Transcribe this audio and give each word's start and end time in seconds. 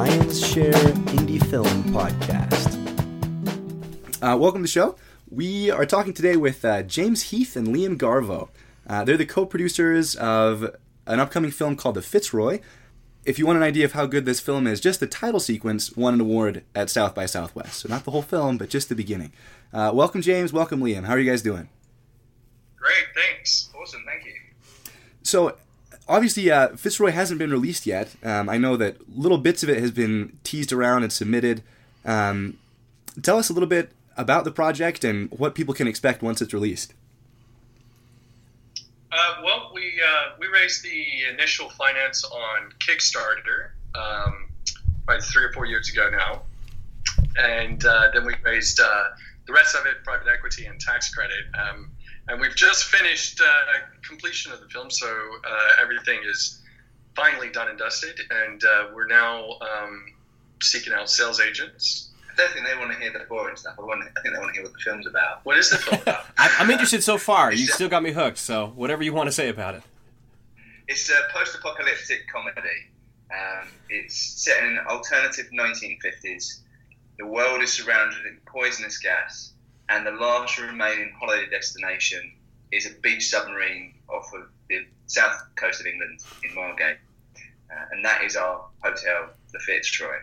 Lions 0.00 0.46
Share 0.46 0.72
Indie 0.72 1.44
Film 1.50 1.66
Podcast. 1.92 2.72
Uh, 4.22 4.34
welcome 4.34 4.60
to 4.60 4.62
the 4.62 4.66
show. 4.66 4.96
We 5.28 5.70
are 5.70 5.84
talking 5.84 6.14
today 6.14 6.38
with 6.38 6.64
uh, 6.64 6.82
James 6.84 7.24
Heath 7.24 7.54
and 7.54 7.68
Liam 7.68 7.98
Garvo. 7.98 8.48
Uh, 8.86 9.04
they're 9.04 9.18
the 9.18 9.26
co 9.26 9.44
producers 9.44 10.16
of 10.16 10.74
an 11.06 11.20
upcoming 11.20 11.50
film 11.50 11.76
called 11.76 11.96
The 11.96 12.00
Fitzroy. 12.00 12.60
If 13.26 13.38
you 13.38 13.44
want 13.44 13.58
an 13.58 13.62
idea 13.62 13.84
of 13.84 13.92
how 13.92 14.06
good 14.06 14.24
this 14.24 14.40
film 14.40 14.66
is, 14.66 14.80
just 14.80 15.00
the 15.00 15.06
title 15.06 15.38
sequence 15.38 15.94
won 15.94 16.14
an 16.14 16.22
award 16.22 16.64
at 16.74 16.88
South 16.88 17.14
by 17.14 17.26
Southwest. 17.26 17.80
So, 17.80 17.90
not 17.90 18.04
the 18.04 18.10
whole 18.10 18.22
film, 18.22 18.56
but 18.56 18.70
just 18.70 18.88
the 18.88 18.94
beginning. 18.94 19.34
Uh, 19.70 19.90
welcome, 19.92 20.22
James. 20.22 20.50
Welcome, 20.50 20.80
Liam. 20.80 21.04
How 21.04 21.12
are 21.12 21.18
you 21.18 21.30
guys 21.30 21.42
doing? 21.42 21.68
Great, 22.76 23.04
thanks. 23.14 23.68
Awesome, 23.78 24.02
thank 24.06 24.24
you. 24.24 24.32
So, 25.24 25.58
obviously, 26.10 26.50
uh, 26.50 26.76
Fitzroy 26.76 27.12
hasn't 27.12 27.38
been 27.38 27.50
released 27.50 27.86
yet. 27.86 28.14
Um, 28.22 28.48
I 28.48 28.58
know 28.58 28.76
that 28.76 28.96
little 29.16 29.38
bits 29.38 29.62
of 29.62 29.70
it 29.70 29.78
has 29.78 29.90
been 29.90 30.38
teased 30.44 30.72
around 30.72 31.04
and 31.04 31.12
submitted. 31.12 31.62
Um, 32.04 32.58
tell 33.22 33.38
us 33.38 33.48
a 33.48 33.52
little 33.52 33.68
bit 33.68 33.92
about 34.16 34.44
the 34.44 34.50
project 34.50 35.04
and 35.04 35.30
what 35.30 35.54
people 35.54 35.72
can 35.72 35.86
expect 35.86 36.22
once 36.22 36.42
it's 36.42 36.52
released. 36.52 36.92
Uh, 39.12 39.42
well, 39.44 39.72
we 39.74 40.00
uh, 40.06 40.36
we 40.38 40.46
raised 40.46 40.84
the 40.84 41.06
initial 41.32 41.68
finance 41.70 42.24
on 42.24 42.72
Kickstarter 42.78 43.70
um, 43.94 44.48
probably 45.04 45.22
three 45.22 45.44
or 45.44 45.52
four 45.52 45.66
years 45.66 45.90
ago 45.90 46.10
now, 46.10 46.42
and 47.36 47.84
uh, 47.84 48.10
then 48.14 48.24
we 48.24 48.34
raised 48.44 48.78
uh, 48.78 49.04
the 49.46 49.52
rest 49.52 49.74
of 49.74 49.84
it 49.86 50.04
private 50.04 50.28
equity 50.28 50.66
and 50.66 50.78
tax 50.80 51.12
credit. 51.12 51.44
Um, 51.58 51.90
and 52.30 52.40
we've 52.40 52.56
just 52.56 52.84
finished 52.84 53.40
uh, 53.40 53.46
completion 54.06 54.52
of 54.52 54.60
the 54.60 54.68
film, 54.68 54.90
so 54.90 55.06
uh, 55.08 55.82
everything 55.82 56.20
is 56.26 56.62
finally 57.16 57.50
done 57.50 57.68
and 57.68 57.78
dusted, 57.78 58.18
and 58.30 58.62
we're 58.94 59.06
now 59.06 59.58
um, 59.60 60.04
seeking 60.62 60.92
out 60.92 61.10
sales 61.10 61.40
agents 61.40 62.10
I 62.30 62.36
don't 62.36 62.52
think 62.52 62.66
they 62.66 62.76
want 62.76 62.92
to 62.92 62.98
hear 62.98 63.12
the 63.12 63.24
boring 63.28 63.56
stuff. 63.56 63.74
I, 63.78 63.82
want, 63.82 64.02
I 64.02 64.20
think 64.20 64.34
they 64.34 64.40
want 64.40 64.54
to 64.54 64.60
hear 64.60 64.62
what 64.62 64.72
the 64.72 64.78
film's 64.78 65.06
about. 65.06 65.44
What 65.44 65.58
is 65.58 65.70
the 65.70 65.78
film 65.78 66.00
about? 66.02 66.24
I'm 66.38 66.70
interested 66.70 67.02
so 67.02 67.18
far. 67.18 67.52
You 67.52 67.66
still 67.66 67.88
got 67.88 68.02
me 68.02 68.12
hooked. 68.12 68.38
So 68.38 68.72
whatever 68.76 69.02
you 69.02 69.12
want 69.12 69.26
to 69.26 69.32
say 69.32 69.48
about 69.48 69.74
it. 69.74 69.82
It's 70.88 71.08
a 71.10 71.14
post-apocalyptic 71.32 72.26
comedy. 72.32 72.68
Um, 73.30 73.68
it's 73.88 74.16
set 74.16 74.62
in 74.62 74.76
an 74.76 74.86
alternative 74.88 75.46
1950s. 75.52 76.60
The 77.18 77.26
world 77.26 77.62
is 77.62 77.72
surrounded 77.72 78.26
in 78.26 78.38
poisonous 78.46 78.98
gas, 78.98 79.52
and 79.90 80.06
the 80.06 80.12
last 80.12 80.58
remaining 80.58 81.12
holiday 81.18 81.48
destination 81.50 82.32
is 82.72 82.86
a 82.86 82.90
beach 83.00 83.28
submarine 83.28 83.94
off 84.08 84.30
of 84.34 84.48
the 84.68 84.86
south 85.06 85.42
coast 85.56 85.80
of 85.80 85.86
England 85.86 86.20
in 86.48 86.54
Margate, 86.54 86.96
uh, 87.36 87.84
and 87.92 88.04
that 88.04 88.22
is 88.22 88.36
our 88.36 88.64
hotel, 88.82 89.30
the 89.52 89.58
Fitzroy. 89.58 90.16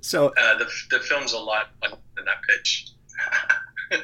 So 0.00 0.28
uh, 0.28 0.58
the, 0.58 0.68
the 0.90 1.00
film's 1.00 1.32
a 1.32 1.38
lot 1.38 1.70
than 1.82 2.24
that 2.24 2.42
pitch. 2.48 2.90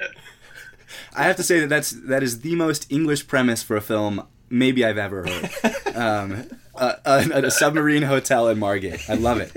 I 1.16 1.24
have 1.24 1.36
to 1.36 1.42
say 1.42 1.60
that 1.60 1.68
that's 1.68 1.90
that 1.90 2.22
is 2.22 2.40
the 2.40 2.56
most 2.56 2.90
English 2.90 3.26
premise 3.28 3.62
for 3.62 3.76
a 3.76 3.80
film 3.80 4.26
maybe 4.50 4.84
I've 4.84 4.98
ever 4.98 5.26
heard. 5.26 5.50
um, 5.94 6.48
a, 6.74 6.96
a, 7.04 7.46
a, 7.46 7.50
submarine 7.50 8.02
hotel 8.02 8.48
in 8.48 8.58
Margate. 8.58 9.08
I 9.08 9.14
love 9.14 9.38
it. 9.38 9.52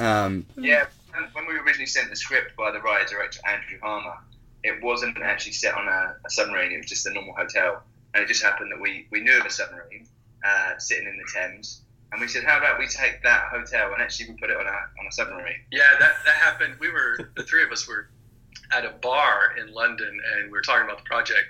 Um, 0.00 0.46
yeah, 0.56 0.86
when 1.32 1.46
we 1.46 1.54
originally 1.54 1.86
sent 1.86 2.10
the 2.10 2.16
script 2.16 2.56
by 2.56 2.70
the 2.70 2.80
writer 2.80 3.14
director 3.14 3.40
Andrew 3.46 3.78
Harmer, 3.82 4.16
it 4.62 4.82
wasn't 4.82 5.16
actually 5.22 5.52
set 5.52 5.74
on 5.74 5.88
a, 5.88 6.16
a, 6.24 6.30
submarine. 6.30 6.72
It 6.72 6.78
was 6.78 6.86
just 6.86 7.06
a 7.06 7.12
normal 7.12 7.34
hotel, 7.34 7.82
and 8.14 8.22
it 8.22 8.26
just 8.28 8.42
happened 8.42 8.70
that 8.72 8.80
we, 8.80 9.06
we 9.10 9.20
knew 9.20 9.38
of 9.38 9.46
a 9.46 9.50
submarine 9.50 10.06
uh, 10.44 10.78
sitting 10.78 11.06
in 11.06 11.16
the 11.16 11.24
Thames, 11.32 11.82
and 12.12 12.20
we 12.20 12.28
said, 12.28 12.44
how 12.44 12.58
about 12.58 12.78
we 12.78 12.86
take 12.86 13.22
that 13.22 13.48
hotel 13.50 13.92
and 13.92 14.02
actually 14.02 14.30
we 14.30 14.36
put 14.36 14.50
it 14.50 14.56
on 14.56 14.66
a 14.66 14.78
on 15.00 15.06
a 15.08 15.12
submarine? 15.12 15.60
Yeah, 15.70 15.82
that 15.98 16.12
that 16.24 16.34
happened. 16.34 16.74
We 16.80 16.90
were 16.90 17.30
the 17.36 17.44
three 17.44 17.62
of 17.62 17.70
us 17.70 17.86
were 17.86 18.08
at 18.72 18.84
a 18.84 18.90
bar 18.90 19.56
in 19.58 19.72
London, 19.72 20.20
and 20.34 20.44
we 20.46 20.50
were 20.50 20.60
talking 20.60 20.84
about 20.84 20.98
the 20.98 21.04
project, 21.04 21.46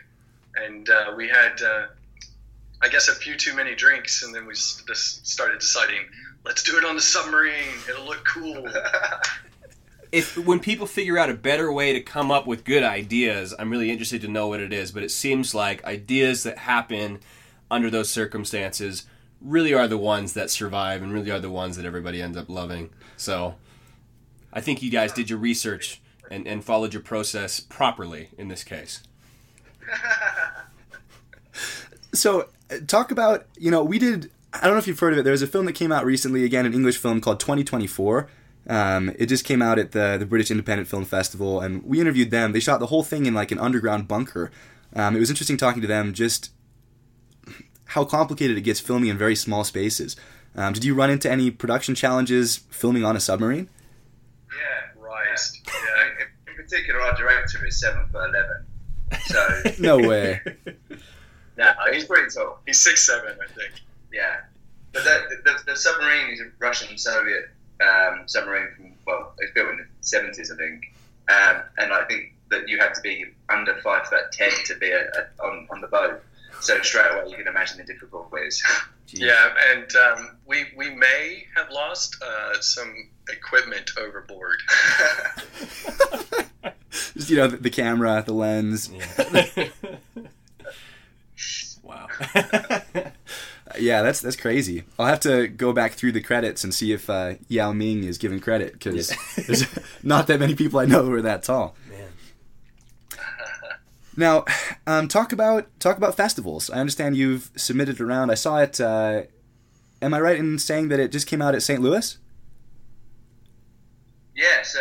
and 0.56 0.88
uh, 0.88 1.14
we 1.16 1.28
had. 1.28 1.60
Uh, 1.62 1.86
I 2.82 2.88
guess 2.88 3.08
a 3.08 3.14
few 3.14 3.36
too 3.36 3.54
many 3.54 3.74
drinks, 3.74 4.22
and 4.22 4.34
then 4.34 4.46
we 4.46 4.54
just 4.54 5.26
started 5.26 5.60
deciding, 5.60 6.06
let's 6.46 6.62
do 6.62 6.78
it 6.78 6.84
on 6.86 6.96
the 6.96 7.02
submarine. 7.02 7.76
It'll 7.88 8.06
look 8.06 8.24
cool. 8.24 8.66
if 10.12 10.36
when 10.36 10.60
people 10.60 10.86
figure 10.86 11.18
out 11.18 11.30
a 11.30 11.34
better 11.34 11.72
way 11.72 11.92
to 11.92 12.00
come 12.00 12.30
up 12.30 12.46
with 12.46 12.64
good 12.64 12.82
ideas, 12.82 13.54
I'm 13.58 13.70
really 13.70 13.90
interested 13.90 14.20
to 14.22 14.28
know 14.28 14.48
what 14.48 14.60
it 14.60 14.72
is. 14.72 14.92
But 14.92 15.02
it 15.02 15.10
seems 15.10 15.54
like 15.54 15.84
ideas 15.84 16.42
that 16.42 16.58
happen 16.58 17.20
under 17.70 17.90
those 17.90 18.10
circumstances 18.10 19.06
really 19.40 19.72
are 19.72 19.88
the 19.88 19.98
ones 19.98 20.34
that 20.34 20.50
survive 20.50 21.02
and 21.02 21.12
really 21.12 21.30
are 21.30 21.40
the 21.40 21.50
ones 21.50 21.76
that 21.76 21.86
everybody 21.86 22.20
ends 22.20 22.36
up 22.36 22.48
loving. 22.48 22.90
So 23.16 23.54
I 24.52 24.60
think 24.60 24.82
you 24.82 24.90
guys 24.90 25.12
did 25.12 25.30
your 25.30 25.38
research 25.38 26.00
and, 26.30 26.46
and 26.46 26.64
followed 26.64 26.92
your 26.92 27.02
process 27.02 27.60
properly 27.60 28.30
in 28.36 28.48
this 28.48 28.64
case. 28.64 29.02
so 32.12 32.48
talk 32.86 33.10
about 33.10 33.46
you 33.56 33.70
know 33.70 33.82
we 33.82 33.98
did 33.98 34.30
i 34.52 34.62
don't 34.62 34.72
know 34.72 34.78
if 34.78 34.86
you've 34.86 34.98
heard 34.98 35.12
of 35.12 35.18
it 35.18 35.22
there's 35.22 35.42
a 35.42 35.46
film 35.46 35.64
that 35.66 35.72
came 35.72 35.90
out 35.90 36.04
recently 36.04 36.44
again 36.44 36.66
an 36.66 36.74
english 36.74 36.96
film 36.96 37.20
called 37.20 37.40
2024 37.40 38.28
um, 38.70 39.14
it 39.18 39.26
just 39.26 39.44
came 39.44 39.60
out 39.60 39.78
at 39.78 39.92
the, 39.92 40.16
the 40.18 40.26
british 40.26 40.50
independent 40.50 40.88
film 40.88 41.04
festival 41.04 41.60
and 41.60 41.82
we 41.82 42.00
interviewed 42.00 42.30
them. 42.30 42.52
They 42.52 42.60
shot 42.60 42.80
the 42.80 42.86
whole 42.86 43.02
thing 43.02 43.26
in 43.26 43.34
like 43.34 43.50
an 43.50 43.58
underground 43.58 44.08
bunker. 44.08 44.50
Um, 44.94 45.16
it 45.16 45.20
was 45.20 45.30
interesting 45.30 45.56
talking 45.56 45.82
to 45.82 45.88
them 45.88 46.14
just 46.14 46.50
how 47.86 48.04
complicated 48.04 48.56
it 48.56 48.62
gets 48.62 48.80
filming 48.80 49.08
in 49.10 49.18
very 49.18 49.36
small 49.36 49.64
spaces. 49.64 50.16
Um, 50.54 50.72
did 50.72 50.84
you 50.84 50.94
run 50.94 51.10
into 51.10 51.30
any 51.30 51.50
production 51.50 51.94
challenges 51.94 52.58
filming 52.70 53.04
on 53.04 53.16
a 53.16 53.20
submarine? 53.20 53.68
Yeah 54.48 55.02
right 55.02 55.26
yeah. 55.66 56.24
in 56.48 56.54
particular 56.56 57.00
our 57.00 57.16
director 57.16 57.66
is 57.66 57.80
7 57.80 58.08
foot 58.08 58.30
11 58.30 58.66
so 59.18 59.62
no 59.78 59.98
way. 59.98 60.40
No, 61.56 61.72
he's 61.92 62.04
pretty 62.04 62.30
tall. 62.34 62.60
He's 62.66 62.80
six 62.80 63.06
seven, 63.06 63.36
I 63.42 63.52
think. 63.52 63.72
Yeah, 64.12 64.40
but 64.92 65.04
the, 65.04 65.36
the, 65.44 65.72
the 65.72 65.76
submarine 65.76 66.32
is 66.32 66.40
a 66.40 66.44
Russian 66.58 66.96
Soviet 66.96 67.50
um, 67.80 68.22
submarine 68.26 68.68
from 68.76 68.92
well, 69.06 69.32
it's 69.38 69.52
built 69.52 69.70
in 69.70 69.76
the 69.78 69.86
seventies, 70.00 70.50
I 70.50 70.56
think, 70.56 70.92
um, 71.28 71.62
and 71.78 71.92
I 71.92 72.04
think 72.04 72.34
that 72.50 72.68
you 72.68 72.78
had 72.78 72.94
to 72.94 73.00
be 73.00 73.26
under 73.48 73.74
five 73.76 74.06
foot 74.06 74.32
ten 74.32 74.50
to 74.66 74.74
be 74.76 74.90
a, 74.90 75.02
a, 75.02 75.26
on 75.42 75.66
on 75.70 75.80
the 75.80 75.86
boat. 75.86 76.22
So 76.60 76.80
straight 76.82 77.10
away, 77.10 77.30
you 77.30 77.36
can 77.36 77.46
imagine 77.46 77.78
the 77.78 77.84
difficulties. 77.84 78.62
yeah, 79.08 79.54
and 79.72 79.90
um, 79.96 80.36
we 80.46 80.66
we 80.76 80.90
may 80.90 81.46
have 81.56 81.70
lost 81.70 82.22
uh, 82.22 82.60
some 82.60 83.08
equipment 83.30 83.90
overboard. 83.98 84.60
Just 87.14 87.30
you 87.30 87.36
know 87.36 87.46
the, 87.46 87.56
the 87.56 87.70
camera, 87.70 88.22
the 88.26 88.32
lens. 88.32 88.90
Yeah. 88.90 89.68
Wow. 91.82 92.08
Yeah, 93.80 94.02
that's 94.02 94.20
that's 94.20 94.36
crazy. 94.36 94.84
I'll 94.98 95.06
have 95.06 95.20
to 95.20 95.48
go 95.48 95.72
back 95.72 95.92
through 95.92 96.12
the 96.12 96.20
credits 96.20 96.64
and 96.64 96.74
see 96.74 96.92
if 96.92 97.08
uh, 97.10 97.34
Yao 97.48 97.72
Ming 97.72 98.04
is 98.04 98.18
given 98.18 98.40
credit 98.40 98.72
because 98.74 99.14
there's 99.46 99.66
not 100.02 100.26
that 100.28 100.40
many 100.40 100.54
people 100.54 100.80
I 100.80 100.86
know 100.86 101.02
who 101.02 101.12
are 101.14 101.22
that 101.22 101.42
tall. 101.42 101.74
Man. 101.88 102.08
Now, 104.16 104.44
um, 104.86 105.08
talk 105.08 105.32
about 105.32 105.66
talk 105.80 105.96
about 105.96 106.16
festivals. 106.16 106.70
I 106.70 106.78
understand 106.78 107.16
you've 107.16 107.50
submitted 107.56 108.00
around. 108.00 108.30
I 108.30 108.34
saw 108.34 108.58
it. 108.58 108.80
Uh, 108.80 109.22
am 110.02 110.14
I 110.14 110.20
right 110.20 110.36
in 110.36 110.58
saying 110.58 110.88
that 110.88 111.00
it 111.00 111.12
just 111.12 111.26
came 111.26 111.40
out 111.40 111.54
at 111.54 111.62
St. 111.62 111.80
Louis? 111.80 112.18
Yeah. 114.36 114.62
So 114.62 114.80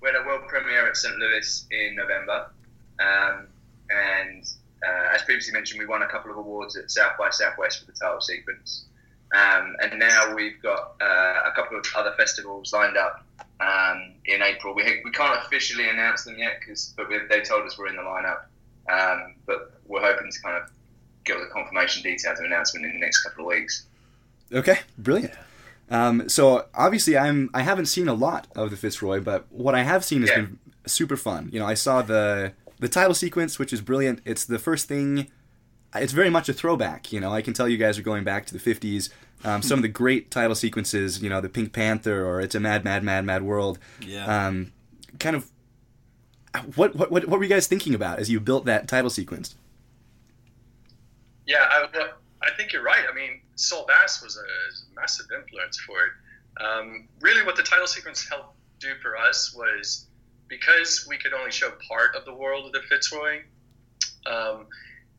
we 0.00 0.08
had 0.08 0.16
a 0.16 0.24
world 0.26 0.48
premiere 0.48 0.88
at 0.88 0.96
St. 0.96 1.16
Louis 1.16 1.66
in 1.70 1.96
November, 1.96 2.50
um, 3.00 3.46
and 3.90 4.44
uh, 4.86 5.14
as 5.14 5.22
previously 5.22 5.52
mentioned, 5.52 5.80
we 5.80 5.86
won 5.86 6.02
a 6.02 6.08
couple 6.08 6.30
of 6.30 6.36
awards 6.36 6.76
at 6.76 6.90
South 6.90 7.12
by 7.18 7.30
Southwest 7.30 7.80
for 7.80 7.86
the 7.86 7.98
title 7.98 8.20
sequence. 8.20 8.84
Um, 9.34 9.74
and 9.82 9.98
now 9.98 10.34
we've 10.34 10.60
got 10.62 10.94
uh, 11.00 11.50
a 11.50 11.52
couple 11.54 11.78
of 11.78 11.84
other 11.96 12.12
festivals 12.16 12.72
lined 12.72 12.96
up 12.96 13.24
um, 13.60 14.12
in 14.26 14.42
April. 14.42 14.74
We, 14.74 14.84
we 15.04 15.10
can't 15.10 15.44
officially 15.44 15.88
announce 15.88 16.24
them 16.24 16.38
yet, 16.38 16.60
cause, 16.66 16.94
but 16.96 17.08
they 17.28 17.40
told 17.40 17.66
us 17.66 17.76
we're 17.76 17.88
in 17.88 17.96
the 17.96 18.02
lineup. 18.02 18.44
Um, 18.88 19.34
but 19.46 19.80
we're 19.86 20.00
hoping 20.00 20.30
to 20.30 20.42
kind 20.42 20.62
of 20.62 20.70
get 21.24 21.38
the 21.38 21.46
confirmation 21.46 22.02
details 22.02 22.38
of 22.38 22.44
announcement 22.44 22.86
in 22.86 22.92
the 22.92 23.00
next 23.00 23.24
couple 23.24 23.44
of 23.44 23.48
weeks. 23.48 23.86
Okay, 24.52 24.78
brilliant. 24.96 25.34
Um, 25.90 26.28
so 26.28 26.66
obviously, 26.74 27.18
I'm 27.18 27.50
I 27.52 27.62
haven't 27.62 27.86
seen 27.86 28.08
a 28.08 28.14
lot 28.14 28.46
of 28.54 28.70
the 28.70 28.76
Fitzroy, 28.76 29.20
but 29.20 29.46
what 29.50 29.74
I 29.74 29.82
have 29.82 30.04
seen 30.04 30.20
has 30.20 30.30
yeah. 30.30 30.36
been 30.36 30.58
super 30.86 31.16
fun. 31.16 31.48
You 31.52 31.60
know, 31.60 31.66
I 31.66 31.74
saw 31.74 32.02
the 32.02 32.52
the 32.78 32.88
title 32.88 33.14
sequence, 33.14 33.58
which 33.58 33.72
is 33.72 33.80
brilliant. 33.80 34.20
It's 34.24 34.44
the 34.44 34.58
first 34.58 34.88
thing. 34.88 35.28
It's 35.94 36.12
very 36.12 36.30
much 36.30 36.48
a 36.48 36.52
throwback. 36.52 37.12
You 37.12 37.20
know, 37.20 37.32
I 37.32 37.42
can 37.42 37.54
tell 37.54 37.68
you 37.68 37.78
guys 37.78 37.98
are 37.98 38.02
going 38.02 38.24
back 38.24 38.46
to 38.46 38.56
the 38.56 38.74
'50s. 38.74 39.10
Um, 39.44 39.62
some 39.62 39.78
of 39.78 39.82
the 39.82 39.88
great 39.88 40.30
title 40.30 40.54
sequences, 40.54 41.22
you 41.22 41.28
know, 41.28 41.40
the 41.40 41.48
Pink 41.48 41.72
Panther 41.72 42.24
or 42.26 42.40
"It's 42.40 42.54
a 42.54 42.60
Mad, 42.60 42.84
Mad, 42.84 43.02
Mad, 43.02 43.24
Mad 43.24 43.42
World." 43.42 43.78
Yeah. 44.00 44.46
Um, 44.46 44.72
kind 45.18 45.36
of. 45.36 45.50
What, 46.74 46.96
what 46.96 47.10
what 47.10 47.28
what 47.28 47.38
were 47.38 47.44
you 47.44 47.50
guys 47.50 47.66
thinking 47.66 47.94
about 47.94 48.18
as 48.18 48.30
you 48.30 48.40
built 48.40 48.64
that 48.64 48.88
title 48.88 49.10
sequence? 49.10 49.56
Yeah, 51.46 51.66
I, 51.70 51.86
well, 51.94 52.08
I 52.42 52.50
think 52.56 52.72
you're 52.72 52.82
right. 52.82 53.04
I 53.10 53.14
mean, 53.14 53.40
Saul 53.56 53.86
Bass 53.86 54.22
was 54.22 54.36
a, 54.36 54.40
a 54.40 55.00
massive 55.00 55.26
influence 55.38 55.78
for 55.80 55.96
it. 56.06 56.64
Um, 56.64 57.08
really, 57.20 57.44
what 57.44 57.56
the 57.56 57.62
title 57.62 57.86
sequence 57.86 58.26
helped 58.28 58.56
do 58.80 58.88
for 59.02 59.16
us 59.16 59.54
was 59.54 60.06
because 60.48 61.06
we 61.08 61.18
could 61.18 61.32
only 61.32 61.50
show 61.50 61.72
part 61.88 62.14
of 62.14 62.24
the 62.24 62.34
world 62.34 62.66
of 62.66 62.72
the 62.72 62.80
Fitzroy. 62.88 63.42
Um, 64.26 64.66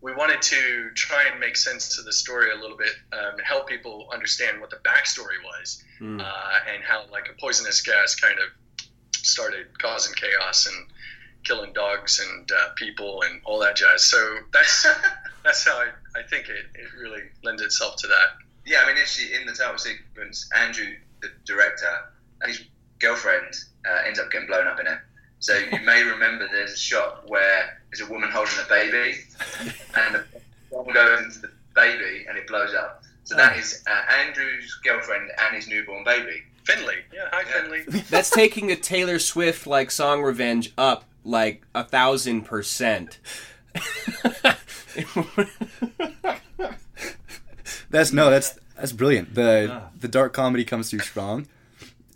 we 0.01 0.13
wanted 0.13 0.41
to 0.43 0.89
try 0.95 1.23
and 1.31 1.39
make 1.39 1.57
sense 1.57 1.95
to 1.95 2.01
the 2.03 2.13
story 2.13 2.51
a 2.51 2.55
little 2.55 2.77
bit, 2.77 2.91
um, 3.13 3.37
help 3.43 3.67
people 3.67 4.07
understand 4.13 4.61
what 4.61 4.69
the 4.69 4.77
backstory 4.77 5.41
was, 5.43 5.83
Mm. 5.99 6.21
uh, 6.21 6.59
and 6.71 6.83
how 6.83 7.05
like 7.11 7.27
a 7.29 7.33
poisonous 7.41 7.81
gas 7.81 8.13
kind 8.15 8.37
of 8.39 8.85
started 9.15 9.65
causing 9.79 10.13
chaos 10.13 10.67
and 10.67 10.87
killing 11.43 11.73
dogs 11.73 12.19
and 12.19 12.51
uh, 12.51 12.69
people 12.75 13.23
and 13.23 13.41
all 13.45 13.57
that 13.59 13.75
jazz. 13.75 14.03
So 14.05 14.37
that's 14.53 14.85
that's 15.43 15.65
how 15.67 15.77
I, 15.79 15.87
I 16.19 16.23
think 16.23 16.49
it, 16.49 16.65
it 16.75 16.93
really 17.01 17.23
lends 17.43 17.61
itself 17.63 17.95
to 17.97 18.07
that. 18.07 18.27
Yeah, 18.65 18.81
I 18.83 18.87
mean, 18.87 18.97
actually, 18.97 19.33
in 19.33 19.47
the 19.47 19.53
title 19.53 19.77
sequence, 19.79 20.47
Andrew, 20.55 20.93
the 21.21 21.29
director, 21.45 21.89
and 22.41 22.51
his 22.51 22.63
girlfriend 22.99 23.55
uh, 23.89 24.03
ends 24.05 24.19
up 24.19 24.29
getting 24.29 24.47
blown 24.47 24.67
up 24.67 24.79
in 24.79 24.85
it. 24.87 24.99
So 25.39 25.55
you 25.57 25.79
may 25.85 26.03
remember 26.03 26.47
there's 26.51 26.73
a 26.73 26.77
shot 26.77 27.29
where 27.29 27.79
there's 27.91 28.07
a 28.07 28.11
woman 28.11 28.29
holding 28.31 28.53
a 28.65 28.67
baby, 28.69 29.17
and 29.95 30.15
the 30.15 30.23
bomb 30.71 30.91
goes 30.93 31.21
into 31.25 31.39
the 31.39 31.51
baby 31.75 32.25
and 32.27 32.37
it 32.37 32.47
blows 32.47 32.73
up. 32.73 33.03
So 33.23 33.35
that 33.35 33.55
is 33.57 33.83
uh, 33.89 34.01
Andrew's 34.25 34.73
girlfriend 34.83 35.29
and 35.45 35.55
his 35.55 35.67
newborn 35.67 36.03
baby. 36.03 36.41
Finley, 36.63 36.95
yeah, 37.13 37.29
hi 37.31 37.43
Yeah. 37.47 37.61
Finley. 37.61 38.01
That's 38.09 38.29
taking 38.29 38.67
the 38.67 38.75
Taylor 38.75 39.19
Swift 39.19 39.67
like 39.67 39.89
song 39.91 40.21
"Revenge" 40.21 40.73
up 40.77 41.05
like 41.23 41.63
a 41.75 41.83
thousand 41.83 42.41
percent. 42.43 43.19
That's 47.89 48.11
no, 48.11 48.29
that's 48.29 48.59
that's 48.75 48.91
brilliant. 48.91 49.33
The 49.35 49.69
Ah. 49.71 49.89
the 49.99 50.07
dark 50.07 50.33
comedy 50.33 50.65
comes 50.65 50.89
through 50.89 50.99
strong. 50.99 51.47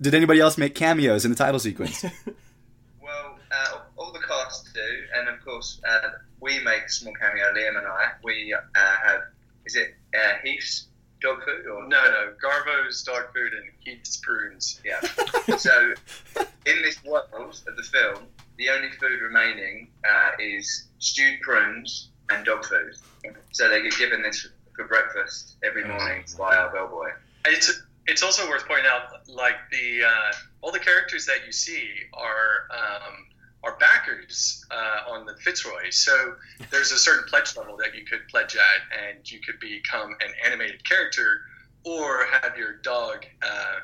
Did 0.01 0.13
anybody 0.15 0.39
else 0.39 0.57
make 0.57 0.75
cameos 0.75 1.23
in 1.25 1.31
the 1.31 1.37
title 1.37 1.59
sequence? 1.59 2.03
Well, 4.31 4.39
all 4.39 4.45
the 4.45 4.49
cast 4.49 4.73
do, 4.73 4.79
and 5.15 5.27
of 5.27 5.43
course, 5.43 5.81
uh, 5.87 6.09
we 6.39 6.59
make 6.63 6.83
a 6.83 6.89
small 6.89 7.13
cameo. 7.13 7.53
Liam 7.53 7.77
and 7.77 7.87
I. 7.87 8.11
We 8.23 8.53
uh, 8.53 8.59
have. 8.75 9.21
Is 9.65 9.75
it 9.75 9.95
uh, 10.15 10.35
Heath's 10.43 10.87
dog 11.21 11.43
food 11.43 11.67
or 11.67 11.87
No, 11.87 12.03
no, 12.03 12.33
Garvo's 12.41 13.03
dog 13.03 13.33
food 13.33 13.53
and 13.53 13.65
Heath's 13.79 14.17
prunes. 14.17 14.79
Yeah. 14.85 14.99
so, 15.57 15.93
in 16.65 16.81
this 16.81 17.03
world 17.03 17.61
of 17.67 17.75
the 17.75 17.83
film, 17.83 18.25
the 18.57 18.69
only 18.69 18.89
food 18.91 19.21
remaining 19.21 19.89
uh, 20.09 20.31
is 20.39 20.87
stewed 20.99 21.41
prunes 21.41 22.09
and 22.29 22.45
dog 22.45 22.65
food. 22.65 22.95
So 23.51 23.69
they 23.69 23.81
get 23.81 23.97
given 23.97 24.21
this 24.21 24.47
for 24.75 24.85
breakfast 24.85 25.57
every 25.63 25.85
morning 25.85 26.23
by 26.37 26.55
our 26.55 26.71
bellboy. 26.71 27.09
It's 27.45 27.83
it's 28.07 28.23
also 28.23 28.47
worth 28.49 28.65
pointing 28.67 28.87
out, 28.87 29.27
like 29.27 29.57
the 29.71 30.03
uh, 30.03 30.31
all 30.61 30.71
the 30.71 30.79
characters 30.79 31.25
that 31.25 31.45
you 31.45 31.51
see 31.51 31.89
are 32.13 32.67
um, 32.71 33.25
are 33.63 33.77
backers 33.77 34.65
uh, 34.71 35.11
on 35.11 35.25
the 35.25 35.35
Fitzroy. 35.35 35.89
So 35.91 36.35
there's 36.71 36.91
a 36.91 36.97
certain 36.97 37.25
pledge 37.27 37.55
level 37.55 37.77
that 37.77 37.93
you 37.95 38.05
could 38.05 38.27
pledge 38.29 38.55
at, 38.55 39.07
and 39.07 39.31
you 39.31 39.39
could 39.39 39.59
become 39.59 40.15
an 40.19 40.33
animated 40.45 40.83
character 40.83 41.41
or 41.83 42.25
have 42.41 42.57
your 42.57 42.77
dog 42.77 43.25
uh, 43.43 43.79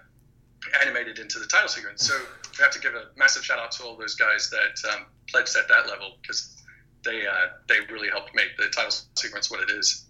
animated 0.81 1.19
into 1.19 1.39
the 1.39 1.45
title 1.45 1.69
sequence. 1.69 2.07
So 2.07 2.17
we 2.57 2.63
have 2.63 2.71
to 2.71 2.79
give 2.79 2.95
a 2.95 3.05
massive 3.17 3.43
shout 3.45 3.59
out 3.59 3.71
to 3.73 3.83
all 3.83 3.95
those 3.95 4.15
guys 4.15 4.49
that 4.49 4.93
um, 4.93 5.05
pledged 5.27 5.55
at 5.55 5.67
that 5.67 5.87
level 5.87 6.13
because 6.21 6.55
they 7.03 7.25
uh, 7.25 7.47
they 7.67 7.79
really 7.91 8.09
helped 8.09 8.33
make 8.33 8.57
the 8.57 8.69
title 8.69 8.91
sequence 9.15 9.51
what 9.51 9.61
it 9.61 9.69
is. 9.71 10.05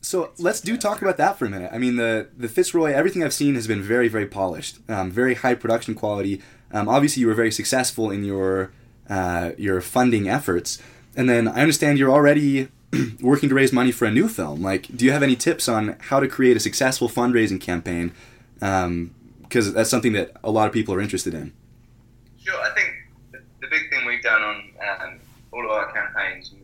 So 0.00 0.30
let's 0.38 0.60
do 0.60 0.76
talk 0.76 1.02
about 1.02 1.16
that 1.16 1.38
for 1.38 1.46
a 1.46 1.50
minute. 1.50 1.70
I 1.72 1.78
mean, 1.78 1.96
the 1.96 2.28
the 2.36 2.48
Fitzroy, 2.48 2.92
everything 2.92 3.22
I've 3.24 3.34
seen 3.34 3.54
has 3.54 3.66
been 3.66 3.82
very, 3.82 4.08
very 4.08 4.26
polished, 4.26 4.78
um, 4.88 5.10
very 5.10 5.34
high 5.34 5.54
production 5.54 5.94
quality. 5.94 6.42
Um, 6.72 6.88
obviously, 6.88 7.20
you 7.20 7.28
were 7.28 7.34
very 7.34 7.52
successful 7.52 8.10
in 8.10 8.24
your 8.24 8.72
uh, 9.08 9.52
your 9.56 9.80
funding 9.80 10.28
efforts, 10.28 10.82
and 11.16 11.28
then 11.28 11.48
I 11.48 11.60
understand 11.62 11.98
you're 11.98 12.10
already 12.10 12.68
working 13.20 13.48
to 13.48 13.54
raise 13.54 13.72
money 13.72 13.92
for 13.92 14.04
a 14.04 14.10
new 14.10 14.28
film. 14.28 14.62
Like, 14.62 14.94
do 14.96 15.04
you 15.04 15.12
have 15.12 15.22
any 15.22 15.36
tips 15.36 15.68
on 15.68 15.96
how 16.00 16.20
to 16.20 16.28
create 16.28 16.56
a 16.56 16.60
successful 16.60 17.08
fundraising 17.08 17.60
campaign? 17.60 18.12
Because 18.54 19.72
that's 19.72 19.90
something 19.90 20.12
that 20.12 20.32
a 20.44 20.50
lot 20.50 20.66
of 20.66 20.72
people 20.72 20.94
are 20.94 21.00
interested 21.00 21.34
in. 21.34 21.52
Sure, 22.42 22.60
I 22.60 22.70
think 22.74 22.94
the, 23.32 23.66
big 23.68 23.90
thing 23.90 24.06
we've 24.06 24.22
done 24.22 24.42
on 24.42 24.70
um, 25.00 25.18
all 25.52 25.64
of 25.64 25.70
our 25.70 25.92
campaigns, 25.92 26.54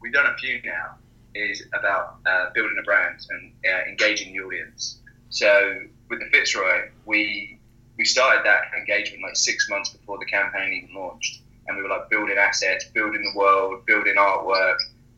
we've 0.00 0.12
done 0.12 0.26
a 0.26 0.36
few 0.36 0.60
now, 0.62 0.96
is 1.34 1.64
about 1.72 2.16
uh, 2.26 2.50
building 2.54 2.76
a 2.78 2.82
brand 2.82 3.18
and 3.30 3.52
uh, 3.64 3.88
engaging 3.88 4.34
the 4.34 4.40
audience. 4.40 4.98
So 5.30 5.80
with 6.10 6.20
the 6.20 6.26
Fitzroy, 6.26 6.90
we 7.06 7.58
we 7.96 8.04
started 8.04 8.44
that 8.44 8.64
engagement 8.76 9.22
like 9.22 9.36
six 9.36 9.68
months 9.68 9.90
before 9.90 10.18
the 10.18 10.26
campaign 10.26 10.82
even 10.82 10.94
launched, 10.94 11.40
and 11.66 11.76
we 11.76 11.82
were 11.82 11.88
like 11.88 12.08
building 12.10 12.36
assets, 12.38 12.84
building 12.94 13.22
the 13.22 13.38
world, 13.38 13.84
building 13.86 14.16
artwork. 14.16 14.76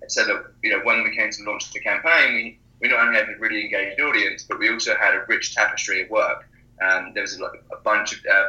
So 0.09 0.25
that 0.27 0.45
you 0.63 0.71
know, 0.71 0.81
when 0.85 1.03
we 1.03 1.17
came 1.17 1.31
to 1.31 1.43
launch 1.45 1.73
the 1.73 1.81
campaign, 1.81 2.35
we, 2.35 2.59
we 2.83 2.89
not 2.89 3.07
only 3.07 3.19
had 3.19 3.29
a 3.29 3.39
really 3.39 3.65
engaged 3.65 4.01
audience, 4.01 4.45
but 4.45 4.59
we 4.59 4.71
also 4.71 4.95
had 4.97 5.15
a 5.15 5.25
rich 5.29 5.55
tapestry 5.55 6.03
of 6.03 6.11
work. 6.11 6.47
Um, 6.83 7.13
there 7.15 7.23
was 7.23 7.39
like 7.41 7.63
a 7.73 7.77
bunch 7.83 8.13
of 8.13 8.19
uh, 8.31 8.45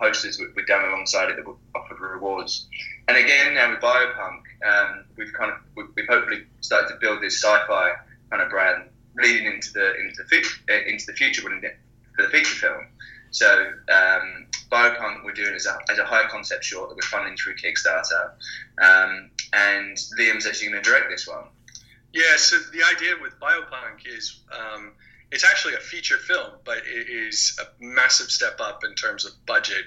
posters 0.00 0.38
we- 0.38 0.46
we've 0.56 0.66
done 0.66 0.84
alongside 0.86 1.30
it 1.30 1.36
that 1.36 1.46
were 1.46 1.56
offered 1.74 2.00
rewards. 2.00 2.68
And 3.08 3.16
again, 3.16 3.54
now 3.54 3.70
with 3.70 3.80
Biopunk, 3.80 4.42
um, 4.66 5.04
we've 5.16 5.32
kind 5.32 5.52
of 5.52 5.58
we- 5.76 5.84
we've 5.94 6.08
hopefully 6.08 6.44
started 6.60 6.88
to 6.88 6.96
build 7.00 7.22
this 7.22 7.42
sci-fi 7.42 7.92
kind 8.30 8.42
of 8.42 8.48
brand 8.48 8.88
leading 9.16 9.46
into 9.46 9.72
the 9.72 9.94
into 9.96 10.22
the 10.30 10.72
uh, 10.72 10.88
into 10.88 11.06
the 11.06 11.12
future 11.12 11.42
for 11.42 12.22
the 12.22 12.28
feature 12.28 12.54
film. 12.54 12.86
So 13.34 13.72
um, 13.88 14.46
Biopunk 14.70 15.24
we're 15.24 15.32
doing 15.32 15.54
as 15.54 15.66
a, 15.66 15.76
as 15.90 15.98
a 15.98 16.04
high 16.04 16.28
concept 16.28 16.64
short 16.64 16.88
that 16.88 16.94
we're 16.94 17.02
funding 17.02 17.36
through 17.36 17.56
Kickstarter, 17.56 18.30
um, 18.80 19.28
and 19.52 19.96
Liam's 20.16 20.46
actually 20.46 20.70
going 20.70 20.80
to 20.80 20.88
direct 20.88 21.10
this 21.10 21.26
one. 21.26 21.46
Yeah, 22.12 22.36
so 22.36 22.58
the 22.72 22.84
idea 22.84 23.14
with 23.20 23.32
Biopunk 23.40 24.06
is 24.06 24.38
um, 24.52 24.92
it's 25.32 25.44
actually 25.44 25.74
a 25.74 25.80
feature 25.80 26.16
film, 26.18 26.52
but 26.64 26.78
it 26.86 27.08
is 27.08 27.58
a 27.60 27.66
massive 27.82 28.30
step 28.30 28.60
up 28.60 28.84
in 28.84 28.94
terms 28.94 29.24
of 29.24 29.32
budget 29.46 29.84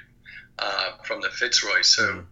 uh, 0.59 0.97
from 1.05 1.21
the 1.21 1.29
Fitzroy. 1.29 1.83
So 1.83 2.03
Mhm. 2.03 2.25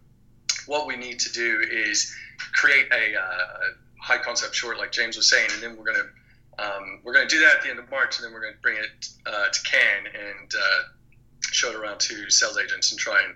what 0.66 0.86
we 0.86 0.98
need 0.98 1.20
to 1.22 1.32
do 1.32 1.62
is 1.62 2.14
create 2.52 2.92
a, 2.92 3.16
uh, 3.18 3.60
high 4.02 4.18
concept 4.18 4.54
short, 4.54 4.78
like 4.78 4.92
James 4.92 5.16
was 5.16 5.30
saying, 5.30 5.50
and 5.54 5.64
then 5.64 5.78
we're 5.78 5.86
gonna 5.86 6.10
um, 6.58 7.00
we're 7.04 7.14
gonna 7.14 7.28
do 7.28 7.40
that 7.40 7.58
at 7.58 7.62
the 7.64 7.70
end 7.70 7.80
of 7.80 7.90
March, 7.90 8.18
and 8.18 8.26
then 8.26 8.34
we're 8.34 8.42
gonna 8.42 8.62
bring 8.62 8.78
it 8.78 9.08
uh, 9.26 9.48
to 9.48 9.62
Cannes 9.64 10.08
and 10.08 10.54
uh, 10.54 10.84
show 11.56 11.70
it 11.72 11.76
around 11.76 12.00
to 12.02 12.30
sales 12.30 12.58
agents 12.58 12.92
and 12.92 13.00
try 13.00 13.22
and 13.26 13.36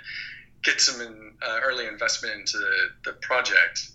get 0.63 0.81
some 0.81 1.01
in, 1.01 1.33
uh, 1.41 1.59
early 1.63 1.87
investment 1.87 2.35
into 2.35 2.57
the, 2.57 3.11
the 3.11 3.13
project. 3.13 3.91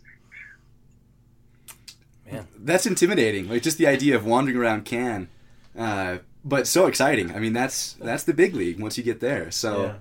Man, 2.31 2.47
that's 2.59 2.87
intimidating. 2.87 3.49
Like 3.49 3.63
just 3.63 3.79
the 3.79 3.87
idea 3.87 4.17
of 4.17 4.25
wandering 4.25 4.57
around 4.57 4.85
Cannes, 4.85 5.29
uh, 5.79 6.19
but 6.45 6.67
so 6.67 6.87
exciting. 6.87 7.35
I 7.35 7.39
mean, 7.39 7.53
that's 7.53 7.93
that's 7.95 8.25
the 8.25 8.33
big 8.33 8.55
league 8.55 8.81
once 8.81 8.97
you 8.97 9.05
get 9.05 9.21
there. 9.21 9.51
So. 9.51 9.97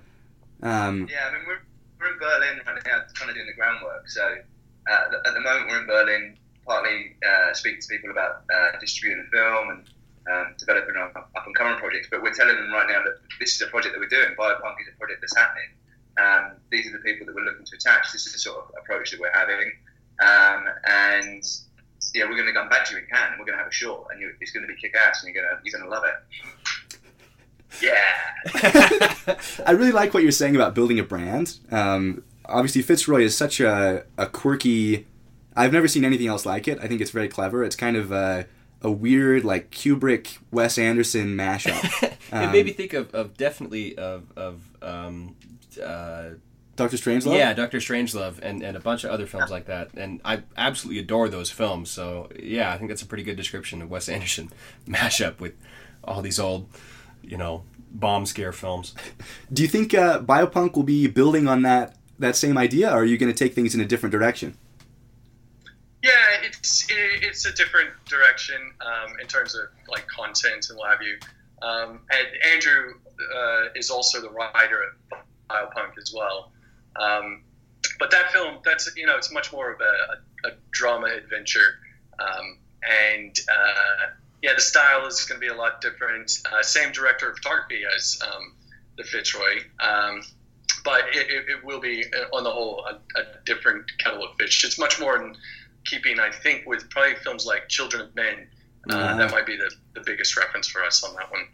Um, 0.62 1.08
Yeah, 1.10 1.28
I 1.28 1.32
mean 1.34 1.44
we're, 1.46 1.60
we're 2.00 2.12
in 2.14 2.18
Berlin 2.18 2.60
right 2.66 2.82
now, 2.86 3.02
kind 3.12 3.28
of 3.28 3.34
doing 3.36 3.46
the 3.46 3.52
groundwork. 3.52 4.08
So 4.08 4.22
uh, 4.90 5.18
at 5.26 5.34
the 5.34 5.40
moment 5.40 5.68
we're 5.68 5.80
in 5.80 5.86
Berlin, 5.86 6.36
partly 6.66 7.16
uh, 7.28 7.52
speaking 7.52 7.82
to 7.82 7.88
people 7.88 8.10
about 8.10 8.44
uh, 8.54 8.78
distributing 8.80 9.26
the 9.30 9.36
film 9.36 9.70
and 9.70 9.90
um, 10.30 10.54
developing 10.58 10.96
our 10.96 11.10
up 11.16 11.46
and 11.46 11.54
coming 11.54 11.76
projects. 11.76 12.08
But 12.10 12.22
we're 12.22 12.34
telling 12.34 12.56
them 12.56 12.72
right 12.72 12.88
now 12.88 13.02
that 13.02 13.18
this 13.40 13.56
is 13.56 13.62
a 13.62 13.66
project 13.66 13.94
that 13.94 14.00
we're 14.00 14.08
doing. 14.08 14.34
Biopunk 14.38 14.80
is 14.80 14.88
a 14.94 14.98
project 14.98 15.20
that's 15.20 15.36
happening. 15.36 15.70
Um, 16.16 16.56
these 16.70 16.86
are 16.86 16.92
the 16.92 16.98
people 16.98 17.26
that 17.26 17.34
we're 17.34 17.44
looking 17.44 17.64
to 17.66 17.76
attach. 17.76 18.12
This 18.12 18.26
is 18.26 18.32
the 18.32 18.38
sort 18.38 18.58
of 18.58 18.74
approach 18.80 19.10
that 19.10 19.20
we're 19.20 19.32
having. 19.32 19.72
Um, 20.20 20.64
and 20.84 21.42
yeah, 22.14 22.24
we're 22.24 22.36
going 22.36 22.46
to 22.46 22.52
come 22.52 22.68
back 22.68 22.84
to 22.86 22.94
you 22.94 23.00
in 23.00 23.06
Cannes. 23.06 23.32
and 23.32 23.40
We're 23.40 23.46
going 23.46 23.58
to 23.58 23.62
have 23.64 23.70
a 23.70 23.74
short, 23.74 24.08
and 24.12 24.20
you, 24.20 24.32
it's 24.40 24.52
going 24.52 24.66
to 24.66 24.72
be 24.72 24.80
kick 24.80 24.94
ass, 24.96 25.24
and 25.24 25.34
you're 25.34 25.42
going 25.42 25.56
to 25.56 25.60
you're 25.64 25.78
going 25.78 25.90
to 25.90 25.94
love 25.94 26.04
it. 26.04 26.14
Yeah. 27.82 29.36
I 29.66 29.72
really 29.72 29.92
like 29.92 30.14
what 30.14 30.22
you're 30.22 30.32
saying 30.32 30.54
about 30.54 30.74
building 30.74 30.98
a 30.98 31.02
brand. 31.02 31.58
Um, 31.70 32.22
obviously, 32.44 32.82
Fitzroy 32.82 33.22
is 33.22 33.36
such 33.36 33.60
a, 33.60 34.04
a 34.16 34.26
quirky. 34.26 35.06
I've 35.56 35.72
never 35.72 35.88
seen 35.88 36.04
anything 36.04 36.28
else 36.28 36.46
like 36.46 36.68
it. 36.68 36.78
I 36.80 36.86
think 36.86 37.00
it's 37.00 37.10
very 37.10 37.28
clever. 37.28 37.64
It's 37.64 37.76
kind 37.76 37.96
of 37.96 38.12
a, 38.12 38.46
a 38.84 38.90
weird, 38.90 39.44
like 39.44 39.70
Kubrick, 39.72 40.38
Wes 40.52 40.78
Anderson 40.78 41.36
mashup. 41.36 41.82
it 42.02 42.16
Um, 42.32 42.52
made 42.52 42.66
me 42.66 42.72
think 42.72 42.92
of, 42.92 43.12
of 43.14 43.36
definitely 43.36 43.96
of 43.98 44.30
of 44.36 44.60
um, 44.82 45.34
uh, 45.82 46.30
Doctor 46.76 46.96
Strangelove. 46.96 47.36
yeah, 47.36 47.52
Doctor 47.54 47.78
Strangelove 47.78 48.38
and, 48.40 48.62
and 48.62 48.76
a 48.76 48.80
bunch 48.80 49.04
of 49.04 49.10
other 49.10 49.26
films 49.26 49.50
like 49.50 49.66
that. 49.66 49.90
And 49.96 50.20
I 50.24 50.42
absolutely 50.56 51.00
adore 51.00 51.28
those 51.28 51.50
films. 51.50 51.88
So 51.90 52.28
yeah, 52.38 52.72
I 52.72 52.78
think 52.78 52.90
that's 52.90 53.02
a 53.02 53.06
pretty 53.06 53.22
good 53.24 53.36
description 53.36 53.80
of 53.82 53.90
Wes 53.90 54.08
Anderson 54.08 54.50
mashup 54.86 55.40
with 55.40 55.54
all 56.02 56.20
these 56.20 56.38
old, 56.40 56.68
you 57.22 57.36
know, 57.36 57.62
bomb 57.92 58.26
scare 58.26 58.52
films. 58.52 58.92
Do 59.52 59.62
you 59.62 59.68
think 59.68 59.94
uh, 59.94 60.20
Biopunk 60.20 60.74
will 60.74 60.82
be 60.82 61.06
building 61.06 61.46
on 61.48 61.62
that 61.62 61.96
that 62.18 62.36
same 62.36 62.56
idea, 62.58 62.90
or 62.90 62.98
are 62.98 63.04
you 63.04 63.18
going 63.18 63.32
to 63.32 63.38
take 63.38 63.54
things 63.54 63.74
in 63.74 63.80
a 63.80 63.84
different 63.84 64.12
direction? 64.12 64.56
Yeah, 66.04 66.10
it's 66.42 66.90
it, 66.90 67.22
it's 67.22 67.46
a 67.46 67.52
different 67.52 67.88
direction 68.04 68.60
um, 68.82 69.16
in 69.22 69.26
terms 69.26 69.54
of 69.54 69.68
like 69.88 70.06
content 70.06 70.66
and 70.68 70.78
what 70.78 70.90
have 70.90 71.00
you. 71.00 71.16
Um, 71.62 72.00
and 72.10 72.28
Andrew 72.52 72.92
uh, 73.34 73.68
is 73.74 73.88
also 73.88 74.20
the 74.20 74.28
writer 74.28 74.82
of 74.82 75.18
Biopunk 75.48 75.96
as 75.96 76.12
well. 76.14 76.52
Um, 77.00 77.42
but 77.98 78.10
that 78.10 78.32
film, 78.32 78.58
that's 78.66 78.94
you 78.98 79.06
know, 79.06 79.16
it's 79.16 79.32
much 79.32 79.50
more 79.50 79.72
of 79.72 79.80
a, 79.80 80.48
a, 80.48 80.50
a 80.50 80.52
drama 80.72 81.06
adventure, 81.06 81.78
um, 82.18 82.58
and 83.10 83.34
uh, 83.50 84.10
yeah, 84.42 84.52
the 84.54 84.60
style 84.60 85.06
is 85.06 85.24
going 85.24 85.40
to 85.40 85.46
be 85.46 85.50
a 85.50 85.56
lot 85.56 85.80
different. 85.80 86.38
Uh, 86.52 86.62
same 86.62 86.92
director 86.92 87.30
of 87.30 87.36
photography 87.38 87.80
as 87.96 88.18
um, 88.22 88.52
the 88.98 89.04
Fitzroy, 89.04 89.60
um, 89.80 90.20
but 90.84 91.04
it, 91.14 91.46
it, 91.48 91.64
will 91.64 91.80
be 91.80 92.04
uh, 92.04 92.36
on 92.36 92.44
the 92.44 92.50
whole 92.50 92.84
a, 92.84 92.96
a, 93.18 93.24
different 93.46 93.90
kettle 93.98 94.22
of 94.22 94.36
fish. 94.38 94.64
It's 94.64 94.78
much 94.78 95.00
more 95.00 95.32
keeping, 95.84 96.18
I 96.20 96.30
think, 96.30 96.64
with 96.66 96.88
probably 96.90 97.16
films 97.16 97.46
like 97.46 97.68
Children 97.68 98.02
of 98.02 98.14
Men. 98.14 98.46
Uh, 98.90 99.16
that 99.16 99.30
might 99.30 99.46
be 99.46 99.56
the, 99.56 99.70
the 99.94 100.02
biggest 100.04 100.36
reference 100.36 100.68
for 100.68 100.82
us 100.84 101.02
on 101.02 101.14
that 101.14 101.30
one. 101.30 101.46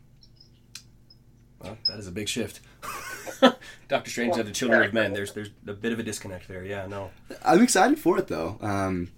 Well, 1.60 1.78
that 1.86 1.98
is 1.98 2.08
a 2.08 2.12
big 2.12 2.28
shift. 2.28 2.60
Doctor 3.88 4.10
Strange 4.10 4.36
and 4.36 4.48
the 4.48 4.52
Children 4.52 4.82
of 4.82 4.92
Men. 4.92 5.12
There's 5.12 5.32
there's 5.32 5.50
a 5.66 5.72
bit 5.72 5.92
of 5.92 5.98
a 5.98 6.02
disconnect 6.02 6.48
there. 6.48 6.64
Yeah, 6.64 6.86
no. 6.86 7.10
I'm 7.44 7.62
excited 7.62 7.98
for 7.98 8.18
it 8.18 8.28
though. 8.28 8.56
Um, 8.60 9.10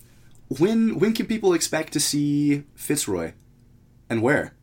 when 0.59 0.99
when 0.99 1.14
can 1.14 1.26
people 1.26 1.54
expect 1.54 1.92
to 1.95 2.00
see 2.00 2.64
Fitzroy, 2.75 3.33
and 4.11 4.23
where? 4.23 4.54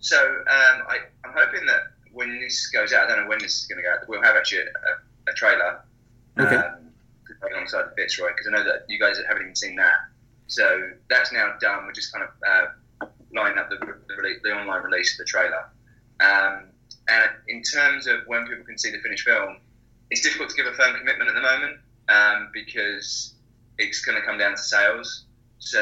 So 0.00 0.16
um, 0.16 0.82
I, 0.88 0.98
I'm 1.24 1.32
hoping 1.34 1.66
that 1.66 1.82
when 2.12 2.40
this 2.40 2.68
goes 2.70 2.92
out, 2.92 3.04
I 3.04 3.14
don't 3.14 3.24
know 3.24 3.28
when 3.28 3.38
this 3.38 3.60
is 3.60 3.66
going 3.66 3.78
to 3.78 3.82
go 3.82 3.92
out. 3.92 4.08
We'll 4.08 4.22
have 4.22 4.36
actually 4.36 4.62
a, 4.62 5.30
a 5.30 5.34
trailer. 5.34 5.80
Okay. 6.38 6.56
Um, 6.56 6.81
alongside 7.50 7.84
the 7.86 7.94
Fitzroy 7.96 8.28
because 8.28 8.46
I 8.46 8.50
know 8.50 8.64
that 8.64 8.84
you 8.88 8.98
guys 8.98 9.18
haven't 9.26 9.42
even 9.42 9.56
seen 9.56 9.76
that. 9.76 9.94
So 10.46 10.90
that's 11.08 11.32
now 11.32 11.54
done. 11.60 11.86
We're 11.86 11.92
just 11.92 12.12
kind 12.12 12.24
of 12.24 12.30
uh, 12.46 13.06
lining 13.34 13.58
up 13.58 13.70
the, 13.70 13.76
the, 13.78 14.34
the 14.42 14.50
online 14.50 14.82
release 14.82 15.12
of 15.12 15.18
the 15.18 15.24
trailer. 15.24 15.68
Um, 16.20 16.68
and 17.08 17.30
in 17.48 17.62
terms 17.62 18.06
of 18.06 18.20
when 18.26 18.46
people 18.46 18.64
can 18.64 18.78
see 18.78 18.90
the 18.90 18.98
finished 18.98 19.24
film, 19.24 19.58
it's 20.10 20.20
difficult 20.20 20.50
to 20.50 20.56
give 20.56 20.66
a 20.66 20.74
firm 20.74 20.96
commitment 20.98 21.28
at 21.30 21.34
the 21.34 21.40
moment 21.40 21.78
um, 22.08 22.50
because 22.52 23.34
it's 23.78 24.04
going 24.04 24.20
to 24.20 24.26
come 24.26 24.38
down 24.38 24.52
to 24.52 24.62
sales. 24.62 25.24
So 25.58 25.80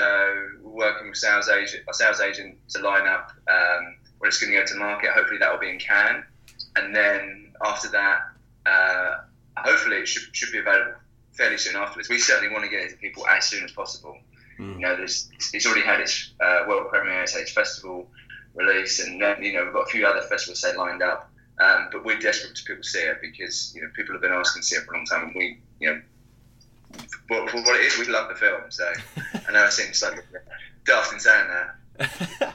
we're 0.62 0.88
working 0.88 1.08
with 1.08 1.16
sales 1.16 1.48
agent, 1.48 1.84
a 1.88 1.94
sales 1.94 2.20
agent 2.20 2.56
to 2.70 2.80
line 2.80 3.06
up 3.06 3.32
um, 3.50 3.96
where 4.18 4.28
it's 4.28 4.38
going 4.38 4.52
to 4.52 4.58
go 4.58 4.64
to 4.64 4.74
market. 4.76 5.10
Hopefully 5.10 5.38
that 5.38 5.50
will 5.50 5.58
be 5.58 5.70
in 5.70 5.78
Cannes, 5.78 6.24
and 6.76 6.94
then 6.94 7.52
after 7.64 7.88
that, 7.88 8.20
uh, 8.66 9.16
hopefully 9.56 9.96
it 9.96 10.06
should, 10.06 10.34
should 10.36 10.52
be 10.52 10.58
available 10.58 10.92
fairly 11.32 11.58
soon 11.58 11.76
afterwards. 11.76 12.08
We 12.08 12.18
certainly 12.18 12.52
want 12.52 12.64
to 12.64 12.70
get 12.70 12.80
it 12.82 12.90
to 12.90 12.96
people 12.96 13.26
as 13.26 13.46
soon 13.46 13.64
as 13.64 13.72
possible. 13.72 14.16
Mm. 14.58 14.74
You 14.74 14.80
know, 14.80 14.96
there's, 14.96 15.30
it's 15.52 15.66
already 15.66 15.82
had 15.82 16.00
its 16.00 16.32
uh, 16.40 16.64
world 16.68 16.88
premiere, 16.90 17.22
it's 17.22 17.52
festival 17.52 18.08
release, 18.54 19.00
and 19.04 19.20
then 19.20 19.42
you 19.42 19.54
know 19.54 19.64
we've 19.64 19.72
got 19.72 19.82
a 19.82 19.90
few 19.90 20.06
other 20.06 20.22
festivals 20.22 20.60
say 20.60 20.76
lined 20.76 21.02
up. 21.02 21.30
Um, 21.58 21.88
but 21.92 22.04
we're 22.04 22.18
desperate 22.18 22.56
to 22.56 22.64
people 22.64 22.82
see 22.82 23.00
it 23.00 23.18
because 23.20 23.72
you 23.74 23.82
know 23.82 23.88
people 23.94 24.14
have 24.14 24.22
been 24.22 24.32
asking 24.32 24.62
to 24.62 24.66
see 24.66 24.76
it 24.76 24.84
for 24.84 24.94
a 24.94 24.96
long 24.96 25.06
time, 25.06 25.24
and 25.24 25.34
we 25.34 25.60
you 25.78 25.90
know 25.90 26.00
for, 27.28 27.48
for 27.48 27.62
what 27.62 27.80
it 27.80 27.84
is, 27.84 27.98
we 27.98 28.06
love 28.06 28.28
the 28.28 28.34
film. 28.34 28.62
So 28.70 28.90
I 29.48 29.52
know 29.52 29.64
it 29.64 29.72
seems 29.72 29.98
slightly 29.98 30.22
daft 30.86 31.12
in 31.12 31.20
saying 31.20 31.48
that. 31.98 32.54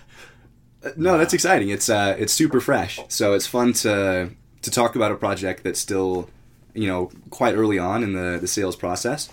no, 0.97 1.17
that's 1.17 1.33
exciting. 1.33 1.69
It's 1.69 1.89
uh, 1.89 2.15
it's 2.17 2.33
super 2.33 2.59
fresh, 2.59 2.99
so 3.07 3.33
it's 3.33 3.47
fun 3.47 3.73
to 3.73 4.31
to 4.61 4.71
talk 4.71 4.95
about 4.95 5.11
a 5.11 5.15
project 5.15 5.63
that's 5.63 5.79
still 5.79 6.29
you 6.75 6.87
know 6.87 7.11
quite 7.29 7.55
early 7.55 7.79
on 7.79 8.03
in 8.03 8.13
the 8.13 8.37
the 8.39 8.47
sales 8.47 8.75
process. 8.75 9.29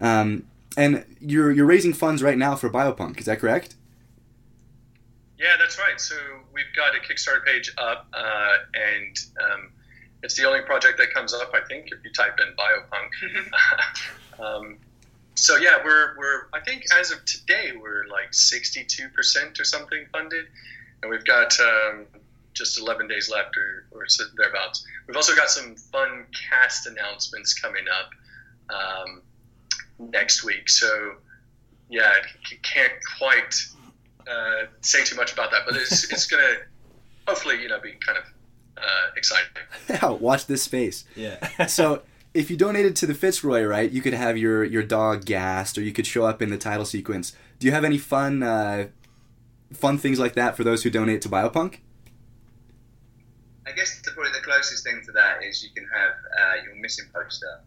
Um, 0.00 0.44
and 0.76 1.04
you're 1.20 1.50
you're 1.50 1.66
raising 1.66 1.92
funds 1.92 2.22
right 2.22 2.36
now 2.36 2.54
for 2.54 2.68
Biopunk. 2.68 3.18
Is 3.18 3.26
that 3.26 3.40
correct? 3.40 3.74
Yeah, 5.38 5.56
that's 5.58 5.78
right. 5.78 6.00
So 6.00 6.16
we've 6.52 6.64
got 6.74 6.94
a 6.94 6.98
Kickstarter 6.98 7.44
page 7.44 7.72
up, 7.78 8.06
uh, 8.12 8.54
and 8.74 9.18
um, 9.42 9.70
it's 10.22 10.34
the 10.34 10.44
only 10.44 10.62
project 10.62 10.98
that 10.98 11.12
comes 11.12 11.34
up. 11.34 11.52
I 11.54 11.60
think 11.66 11.92
if 11.92 12.04
you 12.04 12.10
type 12.12 12.38
in 12.40 12.54
Biopunk. 12.56 14.40
um, 14.40 14.78
so 15.34 15.56
yeah, 15.56 15.78
we're 15.84 16.16
we're 16.18 16.46
I 16.52 16.60
think 16.60 16.84
as 16.98 17.10
of 17.10 17.24
today 17.24 17.72
we're 17.80 18.06
like 18.10 18.32
sixty 18.32 18.84
two 18.84 19.08
percent 19.10 19.60
or 19.60 19.64
something 19.64 20.06
funded, 20.12 20.46
and 21.02 21.10
we've 21.10 21.24
got 21.24 21.58
um, 21.60 22.06
just 22.56 22.78
eleven 22.78 23.06
days 23.06 23.30
left 23.30 23.56
or, 23.56 23.86
or 23.92 24.06
thereabouts. 24.36 24.86
We've 25.06 25.16
also 25.16 25.34
got 25.34 25.50
some 25.50 25.76
fun 25.76 26.26
cast 26.50 26.86
announcements 26.86 27.54
coming 27.54 27.84
up 27.88 28.10
um, 28.74 29.22
next 29.98 30.44
week. 30.44 30.68
So 30.68 31.16
yeah, 31.88 32.12
can't 32.62 32.92
quite 33.18 33.54
uh, 34.26 34.66
say 34.80 35.04
too 35.04 35.16
much 35.16 35.32
about 35.32 35.50
that, 35.50 35.60
but 35.66 35.76
it's 35.76 36.04
it's 36.12 36.26
gonna 36.26 36.56
hopefully 37.26 37.62
you 37.62 37.68
know 37.68 37.80
be 37.80 37.92
kind 38.04 38.18
of 38.18 38.24
uh, 38.76 39.10
exciting. 39.16 39.46
Yeah, 39.88 40.10
watch 40.10 40.46
this 40.46 40.62
space. 40.62 41.04
Yeah. 41.14 41.66
so 41.66 42.02
if 42.34 42.50
you 42.50 42.56
donated 42.56 42.96
to 42.96 43.06
the 43.06 43.14
Fitzroy, 43.14 43.64
right, 43.64 43.90
you 43.90 44.02
could 44.02 44.14
have 44.14 44.36
your 44.36 44.64
your 44.64 44.82
dog 44.82 45.24
gassed, 45.24 45.78
or 45.78 45.82
you 45.82 45.92
could 45.92 46.06
show 46.06 46.26
up 46.26 46.42
in 46.42 46.50
the 46.50 46.58
title 46.58 46.84
sequence. 46.84 47.34
Do 47.58 47.66
you 47.66 47.72
have 47.72 47.84
any 47.84 47.98
fun 47.98 48.42
uh, 48.42 48.88
fun 49.72 49.98
things 49.98 50.18
like 50.18 50.34
that 50.34 50.56
for 50.56 50.64
those 50.64 50.82
who 50.82 50.90
donate 50.90 51.22
to 51.22 51.28
Biopunk? 51.28 51.78
I 53.66 53.72
guess 53.72 54.00
the, 54.00 54.10
probably 54.12 54.32
the 54.32 54.44
closest 54.44 54.84
thing 54.84 55.02
to 55.06 55.12
that 55.12 55.42
is 55.42 55.62
you 55.62 55.70
can 55.70 55.88
have 55.92 56.12
uh, 56.38 56.64
your 56.64 56.76
missing 56.76 57.06
poster 57.12 57.60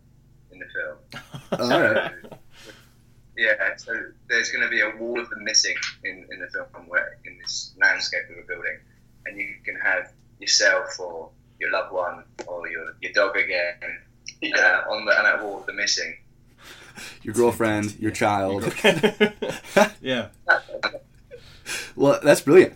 in 0.52 0.60
the 0.60 0.66
film. 0.66 1.72
All 1.72 1.82
right. 1.82 2.12
Yeah, 3.38 3.76
so 3.78 3.94
there's 4.28 4.52
going 4.52 4.64
to 4.64 4.70
be 4.70 4.82
a 4.82 4.96
wall 4.98 5.20
of 5.20 5.30
the 5.30 5.40
missing 5.40 5.76
in, 6.04 6.28
in 6.32 6.40
the 6.40 6.48
film 6.48 6.68
where 6.88 7.18
in 7.26 7.38
this 7.38 7.74
landscape 7.80 8.24
that 8.28 8.36
we're 8.36 8.44
building, 8.44 8.78
and 9.26 9.38
you 9.38 9.56
can 9.64 9.76
have 9.76 10.12
yourself 10.40 11.00
or 11.00 11.30
your 11.60 11.72
loved 11.72 11.94
one 11.94 12.24
or 12.48 12.68
your, 12.70 12.96
your 13.02 13.12
dog 13.14 13.36
again 13.38 13.76
yeah. 14.42 14.84
uh, 14.88 14.92
on, 14.92 15.06
the, 15.06 15.18
on 15.18 15.24
that 15.24 15.44
wall 15.44 15.60
of 15.60 15.66
the 15.66 15.74
missing. 15.74 16.18
Your 17.24 17.34
girlfriend, 17.34 17.98
your 18.00 18.12
child. 18.12 18.74
yeah. 20.02 20.28
well, 21.96 22.20
that's 22.24 22.42
brilliant. 22.42 22.76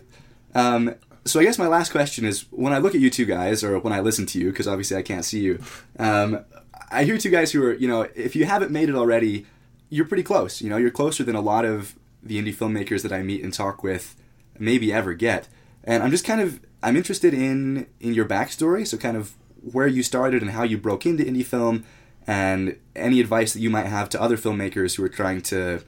Um, 0.54 0.94
so 1.24 1.40
I 1.40 1.44
guess 1.44 1.58
my 1.58 1.66
last 1.66 1.90
question 1.90 2.24
is: 2.24 2.42
when 2.50 2.72
I 2.72 2.78
look 2.78 2.94
at 2.94 3.00
you 3.00 3.10
two 3.10 3.24
guys, 3.24 3.64
or 3.64 3.78
when 3.78 3.92
I 3.92 4.00
listen 4.00 4.26
to 4.26 4.38
you, 4.38 4.50
because 4.50 4.68
obviously 4.68 4.96
I 4.96 5.02
can't 5.02 5.24
see 5.24 5.40
you, 5.40 5.62
um, 5.98 6.44
I 6.90 7.04
hear 7.04 7.18
two 7.18 7.30
guys 7.30 7.52
who 7.52 7.64
are, 7.64 7.72
you 7.72 7.88
know, 7.88 8.02
if 8.14 8.36
you 8.36 8.44
haven't 8.44 8.70
made 8.70 8.88
it 8.88 8.94
already, 8.94 9.46
you're 9.88 10.06
pretty 10.06 10.22
close. 10.22 10.60
You 10.60 10.70
know, 10.70 10.76
you're 10.76 10.90
closer 10.90 11.24
than 11.24 11.34
a 11.34 11.40
lot 11.40 11.64
of 11.64 11.94
the 12.22 12.40
indie 12.40 12.54
filmmakers 12.54 13.02
that 13.02 13.12
I 13.12 13.22
meet 13.22 13.42
and 13.42 13.52
talk 13.52 13.82
with 13.82 14.16
maybe 14.58 14.92
ever 14.92 15.14
get. 15.14 15.48
And 15.82 16.02
I'm 16.02 16.10
just 16.10 16.24
kind 16.24 16.40
of 16.40 16.60
I'm 16.82 16.96
interested 16.96 17.34
in 17.34 17.86
in 18.00 18.14
your 18.14 18.26
backstory, 18.26 18.86
so 18.86 18.96
kind 18.96 19.16
of 19.16 19.34
where 19.72 19.86
you 19.86 20.02
started 20.02 20.42
and 20.42 20.50
how 20.50 20.62
you 20.62 20.76
broke 20.76 21.06
into 21.06 21.24
indie 21.24 21.44
film, 21.44 21.84
and 22.26 22.78
any 22.94 23.20
advice 23.20 23.52
that 23.54 23.60
you 23.60 23.70
might 23.70 23.86
have 23.86 24.08
to 24.10 24.20
other 24.20 24.36
filmmakers 24.36 24.96
who 24.96 25.04
are 25.04 25.08
trying 25.08 25.40
to 25.42 25.82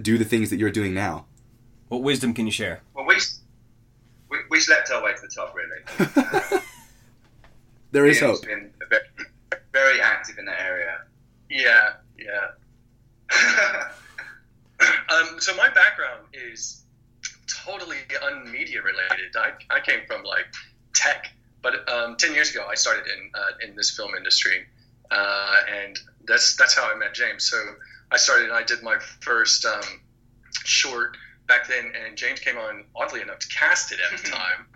do 0.00 0.16
the 0.18 0.24
things 0.24 0.50
that 0.50 0.58
you're 0.58 0.70
doing 0.70 0.94
now. 0.94 1.26
What 1.88 2.02
wisdom 2.02 2.32
can 2.32 2.46
you 2.46 2.52
share? 2.52 2.80
Well, 4.52 4.58
we 4.58 4.58
we, 4.58 4.58
we 4.58 4.60
slept 4.60 4.90
our 4.90 5.02
way 5.02 5.12
to 5.14 5.20
the 5.20 5.28
top, 5.28 5.54
really. 5.54 6.62
there 7.92 8.06
is 8.06 8.20
hope. 8.20 8.42
Been 8.42 8.70
very, 8.88 9.02
very 9.72 10.00
active 10.00 10.38
in 10.38 10.44
that 10.44 10.60
area. 10.60 10.98
Yeah, 11.50 11.94
yeah. 12.18 12.50
um, 15.08 15.40
so 15.40 15.56
my 15.56 15.68
background 15.68 16.26
is 16.32 16.82
totally 17.46 17.96
unmedia 18.22 18.82
related. 18.82 19.36
I, 19.36 19.52
I 19.70 19.80
came 19.80 20.00
from 20.06 20.24
like 20.24 20.46
tech, 20.94 21.32
but 21.62 21.88
um, 21.88 22.16
ten 22.16 22.34
years 22.34 22.50
ago 22.50 22.66
I 22.70 22.74
started 22.74 23.04
in 23.06 23.30
uh, 23.34 23.68
in 23.68 23.76
this 23.76 23.90
film 23.90 24.14
industry, 24.14 24.66
uh, 25.10 25.56
and 25.82 25.98
that's 26.26 26.56
that's 26.56 26.76
how 26.76 26.92
I 26.92 26.96
met 26.96 27.14
James. 27.14 27.44
So 27.44 27.56
I 28.10 28.16
started 28.18 28.46
and 28.46 28.54
I 28.54 28.62
did 28.62 28.82
my 28.82 28.98
first 29.20 29.64
um, 29.64 30.00
short 30.64 31.16
back 31.46 31.68
then, 31.68 31.92
and 31.94 32.16
James 32.16 32.40
came 32.40 32.56
on 32.56 32.84
oddly 32.94 33.20
enough 33.20 33.40
to 33.40 33.48
cast 33.48 33.92
it 33.92 33.98
at 34.00 34.22
the 34.22 34.30
time. 34.30 34.66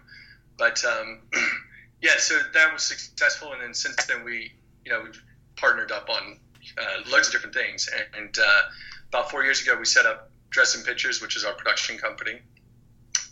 But 0.58 0.84
um, 0.84 1.22
yeah, 2.02 2.16
so 2.18 2.38
that 2.54 2.72
was 2.72 2.82
successful, 2.82 3.52
and 3.52 3.62
then 3.62 3.74
since 3.74 4.04
then 4.06 4.24
we 4.24 4.52
you 4.84 4.92
know 4.92 5.02
we've 5.02 5.22
partnered 5.56 5.92
up 5.92 6.08
on 6.08 6.38
uh, 6.78 7.10
loads 7.10 7.28
of 7.28 7.32
different 7.32 7.54
things. 7.54 7.88
And 8.16 8.36
uh, 8.38 8.60
about 9.08 9.30
four 9.30 9.44
years 9.44 9.62
ago, 9.62 9.76
we 9.78 9.84
set 9.84 10.06
up 10.06 10.30
Dresden 10.50 10.84
Pictures, 10.84 11.20
which 11.20 11.36
is 11.36 11.44
our 11.44 11.54
production 11.54 11.98
company. 11.98 12.40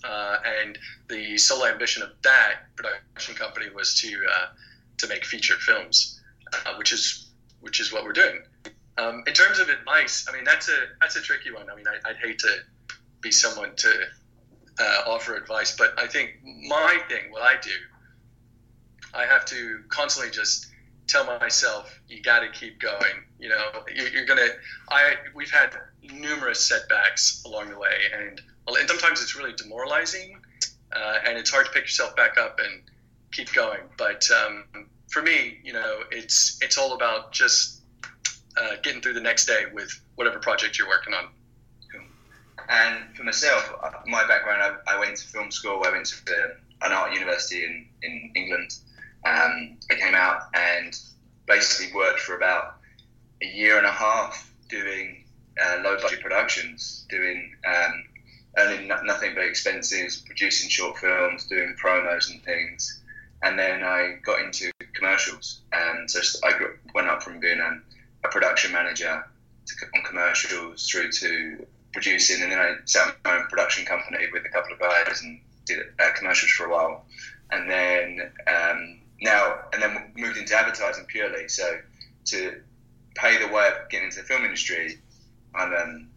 Uh, 0.03 0.37
and 0.61 0.79
the 1.09 1.39
sole 1.39 1.65
ambition 1.65 2.03
of 2.03 2.11
that 2.23 2.57
production 2.77 3.35
company 3.35 3.67
was 3.75 3.99
to 4.01 4.09
uh, 4.31 4.47
to 4.99 5.07
make 5.09 5.25
feature 5.25 5.55
films, 5.55 6.21
uh, 6.53 6.75
which 6.77 6.93
is 6.93 7.31
which 7.61 7.81
is 7.81 7.93
what 7.93 8.05
we're 8.05 8.13
doing. 8.13 8.43
Um, 8.99 9.25
in 9.27 9.33
terms 9.33 9.59
of 9.59 9.71
advice, 9.71 10.27
I 10.29 10.35
mean 10.35 10.45
that's 10.45 10.69
a 10.69 10.77
that's 11.01 11.17
a 11.17 11.23
tricky 11.23 11.51
one. 11.51 11.71
I 11.71 11.75
mean 11.75 11.87
I, 11.89 12.09
would 12.09 12.19
hate 12.19 12.39
to 12.41 12.59
be 13.25 13.33
someone 13.33 13.75
to 13.77 13.93
uh, 14.79 15.03
offer 15.07 15.35
advice, 15.35 15.77
but 15.77 15.99
I 15.99 16.07
think 16.07 16.31
my 16.45 16.99
thing, 17.09 17.31
what 17.31 17.43
I 17.43 17.61
do, 17.61 17.71
I 19.13 19.27
have 19.27 19.45
to 19.47 19.81
constantly 19.89 20.31
just 20.31 20.67
tell 21.07 21.25
myself 21.25 22.01
you 22.09 22.23
got 22.23 22.41
to 22.41 22.49
keep 22.51 22.81
going. 22.81 23.25
You 23.39 23.49
know, 23.51 23.67
you're 24.13 24.27
gonna. 24.27 24.49
I 24.91 25.15
we've 25.35 25.51
had 25.51 25.71
numerous 26.03 26.67
setbacks 26.67 27.43
along 27.47 27.71
the 27.71 27.79
way, 27.79 27.97
and 28.17 28.41
and 28.69 28.89
sometimes 28.89 29.23
it's 29.23 29.37
really 29.37 29.53
demoralizing, 29.53 30.41
uh, 30.95 31.19
and 31.27 31.39
it's 31.39 31.51
hard 31.51 31.67
to 31.67 31.73
pick 31.73 31.83
yourself 31.83 32.17
back 32.17 32.39
up 32.39 32.59
and 32.59 32.83
keep 33.33 33.53
going. 33.53 33.81
But 33.99 34.29
um, 34.31 34.65
for 35.11 35.23
me, 35.23 35.59
you 35.63 35.73
know, 35.73 36.01
it's 36.11 36.59
it's 36.63 36.79
all 36.79 36.95
about 36.95 37.33
just 37.33 37.83
uh, 38.57 38.77
getting 38.83 39.01
through 39.01 39.15
the 39.15 39.21
next 39.21 39.47
day 39.47 39.65
with 39.73 39.91
whatever 40.17 40.39
project 40.39 40.79
you're 40.79 40.89
working 40.89 41.15
on. 41.15 41.29
And 42.69 43.17
for 43.17 43.25
myself, 43.25 43.73
uh, 43.83 43.91
my 44.07 44.27
background, 44.27 44.63
I, 44.87 44.95
I 44.95 44.99
went 44.99 45.17
to 45.17 45.27
film 45.27 45.51
school. 45.51 45.83
I 45.85 45.91
went 45.91 46.07
to 46.07 46.17
an 46.83 46.93
art 46.93 47.13
university 47.13 47.65
in, 47.65 47.87
in 48.03 48.33
England. 48.35 48.71
Um, 49.25 49.77
I 49.91 49.95
came 49.95 50.15
out 50.15 50.43
and 50.55 50.97
basically 51.47 51.95
worked 51.95 52.21
for 52.21 52.37
about 52.37 52.77
a 53.43 53.47
year 53.47 53.79
and 53.79 53.87
a 53.87 53.91
half 53.91 54.53
doing 54.69 55.25
uh, 55.63 55.79
low 55.85 55.97
budget 56.01 56.21
productions, 56.21 57.07
doing 57.11 57.55
um, 57.67 58.05
earning 58.59 58.89
no- 58.89 59.03
nothing 59.03 59.33
but 59.35 59.45
expenses, 59.45 60.17
producing 60.17 60.69
short 60.69 60.99
films, 60.99 61.47
doing 61.47 61.75
promos 61.83 62.31
and 62.31 62.43
things. 62.45 63.03
And 63.43 63.59
then 63.59 63.83
I 63.83 64.17
got 64.25 64.41
into 64.41 64.71
commercials. 64.95 65.61
And 65.73 66.11
so 66.11 66.21
I 66.45 66.53
went 66.95 67.09
up 67.09 67.23
from 67.23 67.41
being 67.41 67.61
a, 67.61 67.81
a 68.27 68.31
production 68.31 68.73
manager 68.73 69.25
to, 69.67 69.75
on 69.97 70.05
commercials 70.05 70.89
through 70.89 71.11
to 71.13 71.67
producing. 71.95 72.43
And 72.43 72.53
then 72.53 72.59
I 72.59 72.75
set 72.85 73.09
up 73.09 73.17
my 73.25 73.39
own 73.39 73.47
production 73.47 73.87
company 73.87 74.27
with 74.33 74.45
a 74.45 74.51
couple 74.51 74.75
of 74.75 74.81
guys 74.81 75.23
and 75.23 75.41
did 75.65 75.79
uh, 75.99 76.11
commercials 76.15 76.53
for 76.53 76.67
a 76.67 76.71
while. 76.71 77.07
And 77.51 77.71
then 77.71 78.33
um, 78.47 79.01
now, 79.23 79.61
and 79.73 79.83
then 79.83 80.13
moved 80.17 80.37
into 80.37 80.55
advertising 80.55 81.07
purely. 81.07 81.49
So 81.49 81.79
to 82.27 82.61
pay 83.15 83.39
the 83.39 83.53
way 83.53 83.69
of 83.69 83.89
getting 83.89 84.09
into 84.09 84.21
the 84.21 84.27
film 84.27 84.45
industry, 84.45 84.99
I'm 85.55 85.73
um, 85.73 86.09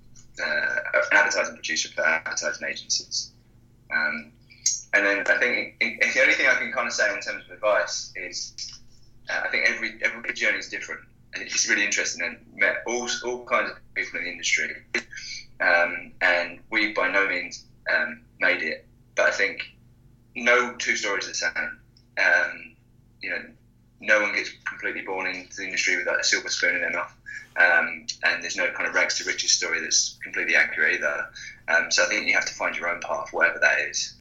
uh, 0.44 0.76
an 0.94 1.18
advertising 1.18 1.56
producer 1.56 1.90
for 1.90 2.06
advertising 2.06 2.68
agencies. 2.68 3.32
Um, 3.96 4.32
and 4.94 5.06
then 5.06 5.20
I 5.28 5.38
think 5.38 5.80
the 5.80 6.22
only 6.22 6.34
thing 6.34 6.48
I 6.48 6.56
can 6.56 6.72
kind 6.72 6.88
of 6.88 6.94
say 6.94 7.14
in 7.14 7.22
terms 7.22 7.46
of 7.46 7.52
advice 7.52 8.12
is 8.16 8.54
uh, 9.30 9.42
I 9.46 9.50
think 9.50 9.70
every 9.70 10.00
every 10.04 10.34
journey 10.34 10.58
is 10.58 10.70
different. 10.70 11.02
And 11.34 11.44
it's 11.44 11.70
really 11.70 11.86
interesting 11.86 12.26
and 12.26 12.38
met 12.56 12.78
all, 12.88 13.08
all 13.26 13.46
kinds 13.46 13.72
of 13.72 13.78
people 13.94 14.20
in 14.20 14.26
the 14.26 14.32
industry. 14.32 14.70
Um, 15.60 16.12
and 16.22 16.60
we 16.70 16.94
by 16.94 17.10
no 17.10 17.28
means 17.28 17.66
um, 17.94 18.22
made 18.40 18.62
it, 18.62 18.86
but 19.16 19.28
I 19.28 19.32
think 19.32 19.62
no 20.36 20.74
two 20.76 20.96
stories 20.96 21.26
are 21.26 21.30
the 21.30 21.34
same. 21.34 21.80
Um, 22.18 22.76
you 23.22 23.30
know, 23.32 23.42
no 24.00 24.22
one 24.22 24.34
gets 24.34 24.52
completely 24.66 25.02
born 25.02 25.28
into 25.28 25.56
the 25.58 25.64
industry 25.64 25.98
with 25.98 26.08
like 26.08 26.20
a 26.20 26.24
silver 26.24 26.50
spoon 26.50 26.76
in 26.76 26.82
their 26.82 26.92
mouth. 26.92 27.14
Um, 27.58 28.06
and 28.24 28.44
there's 28.44 28.56
no 28.56 28.70
kind 28.72 28.88
of 28.88 28.94
rags 28.94 29.18
to 29.18 29.24
riches 29.24 29.52
story 29.52 29.82
that's 29.82 30.20
completely 30.24 30.56
accurate 30.56 30.96
either. 30.96 31.28
Um, 31.68 31.90
so 31.90 32.04
I 32.04 32.08
think 32.08 32.28
you 32.28 32.34
have 32.34 32.46
to 32.46 32.54
find 32.54 32.76
your 32.76 32.90
own 32.90 33.02
path, 33.02 33.30
whatever 33.32 33.60
that 33.60 33.80
is. 33.80 34.14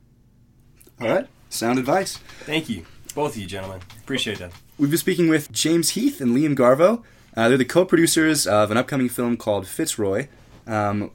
All 1.00 1.08
right, 1.08 1.26
sound 1.50 1.78
advice. 1.78 2.16
Thank 2.16 2.70
you, 2.70 2.86
both 3.14 3.36
of 3.36 3.42
you 3.42 3.46
gentlemen. 3.46 3.80
Appreciate 4.02 4.38
that. 4.38 4.52
We've 4.78 4.88
been 4.90 4.98
speaking 4.98 5.28
with 5.28 5.52
James 5.52 5.90
Heath 5.90 6.20
and 6.22 6.34
Liam 6.34 6.54
Garvo. 6.54 7.02
Uh, 7.36 7.48
they're 7.48 7.58
the 7.58 7.66
co-producers 7.66 8.46
of 8.46 8.70
an 8.70 8.78
upcoming 8.78 9.10
film 9.10 9.36
called 9.36 9.66
Fitzroy. 9.66 10.28
Um, 10.66 11.10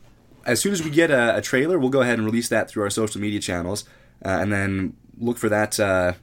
as 0.46 0.60
soon 0.60 0.74
as 0.74 0.84
we 0.84 0.90
get 0.90 1.12
a, 1.12 1.38
a, 1.38 1.42
trailer, 1.42 1.78
we'll 1.78 1.90
go 1.90 2.02
ahead 2.02 2.18
and 2.18 2.26
release 2.26 2.50
that 2.50 2.70
through 2.70 2.84
our 2.84 2.90
social 2.90 3.22
media 3.22 3.40
channels, 3.40 3.84
uh, 4.26 4.30
and 4.30 4.52
then 4.52 4.96
look 5.18 5.38
for 5.38 5.50
that 5.50 5.80
uh, 5.80 6.14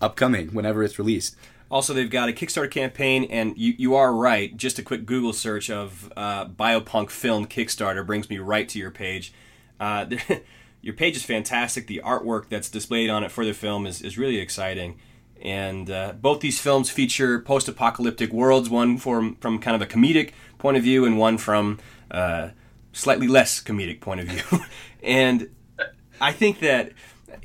upcoming 0.00 0.48
whenever 0.48 0.82
it's 0.82 0.98
released. 0.98 1.36
Also, 1.70 1.92
they've 1.92 2.10
got 2.10 2.28
a 2.28 2.32
Kickstarter 2.32 2.70
campaign, 2.70 3.24
and 3.24 3.56
you, 3.56 3.74
you 3.76 3.94
are 3.94 4.14
right. 4.14 4.56
Just 4.56 4.78
a 4.78 4.82
quick 4.82 5.06
Google 5.06 5.32
search 5.32 5.70
of 5.70 6.12
uh, 6.16 6.46
Biopunk 6.46 7.10
Film 7.10 7.46
Kickstarter 7.46 8.06
brings 8.06 8.30
me 8.30 8.38
right 8.38 8.68
to 8.68 8.78
your 8.78 8.90
page. 8.90 9.32
Uh, 9.80 10.06
your 10.82 10.94
page 10.94 11.16
is 11.16 11.24
fantastic. 11.24 11.86
The 11.86 12.02
artwork 12.04 12.48
that's 12.48 12.68
displayed 12.68 13.10
on 13.10 13.24
it 13.24 13.32
for 13.32 13.44
the 13.44 13.54
film 13.54 13.86
is, 13.86 14.02
is 14.02 14.18
really 14.18 14.38
exciting. 14.38 15.00
And 15.42 15.90
uh, 15.90 16.12
both 16.12 16.40
these 16.40 16.60
films 16.60 16.90
feature 16.90 17.40
post 17.40 17.68
apocalyptic 17.68 18.32
worlds, 18.32 18.70
one 18.70 18.98
from, 18.98 19.36
from 19.36 19.58
kind 19.58 19.74
of 19.74 19.82
a 19.82 19.90
comedic 19.90 20.32
point 20.58 20.76
of 20.76 20.82
view, 20.82 21.04
and 21.04 21.18
one 21.18 21.38
from 21.38 21.80
uh, 22.10 22.50
slightly 22.94 23.28
less 23.28 23.62
comedic 23.62 24.00
point 24.00 24.20
of 24.20 24.28
view. 24.28 24.60
and 25.02 25.50
I 26.20 26.32
think 26.32 26.60
that 26.60 26.92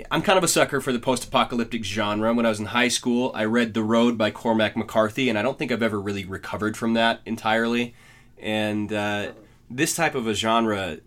I'm 0.10 0.22
kind 0.22 0.38
of 0.38 0.44
a 0.44 0.48
sucker 0.48 0.80
for 0.80 0.94
the 0.94 1.00
post-apocalyptic 1.00 1.84
genre. 1.84 2.34
When 2.34 2.46
I 2.46 2.50
was 2.50 2.60
in 2.60 2.68
high 2.68 2.88
school, 2.88 3.32
I 3.36 3.46
read 3.46 3.74
The 3.74 3.84
Road 3.84 4.18
by 4.18 4.32
Cormac 4.32 4.78
McCarthy, 4.78 5.28
and 5.30 5.38
I 5.38 5.42
don't 5.42 5.58
think 5.58 5.72
I've 5.72 5.84
ever 5.84 6.00
really 6.00 6.24
recovered 6.24 6.78
from 6.78 6.94
that 6.94 7.20
entirely. 7.26 7.94
And 8.38 8.94
uh, 8.94 9.34
this 9.70 9.96
type 9.96 10.16
of 10.16 10.28
a 10.28 10.34
genre 10.34 11.00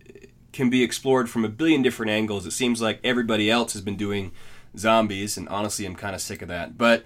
can 0.52 0.68
be 0.68 0.83
explored 0.83 1.31
from 1.31 1.44
a 1.44 1.48
billion 1.48 1.83
different 1.83 2.11
angles. 2.11 2.44
It 2.44 2.52
seems 2.52 2.83
like 2.83 3.00
everybody 3.02 3.50
else 3.50 3.72
has 3.72 3.83
been 3.83 3.96
doing 3.96 4.33
zombies, 4.76 5.37
and 5.37 5.48
honestly, 5.48 5.87
I'm 5.87 5.96
kind 5.96 6.14
of 6.14 6.20
sick 6.20 6.42
of 6.42 6.48
that. 6.48 6.76
But 6.76 7.05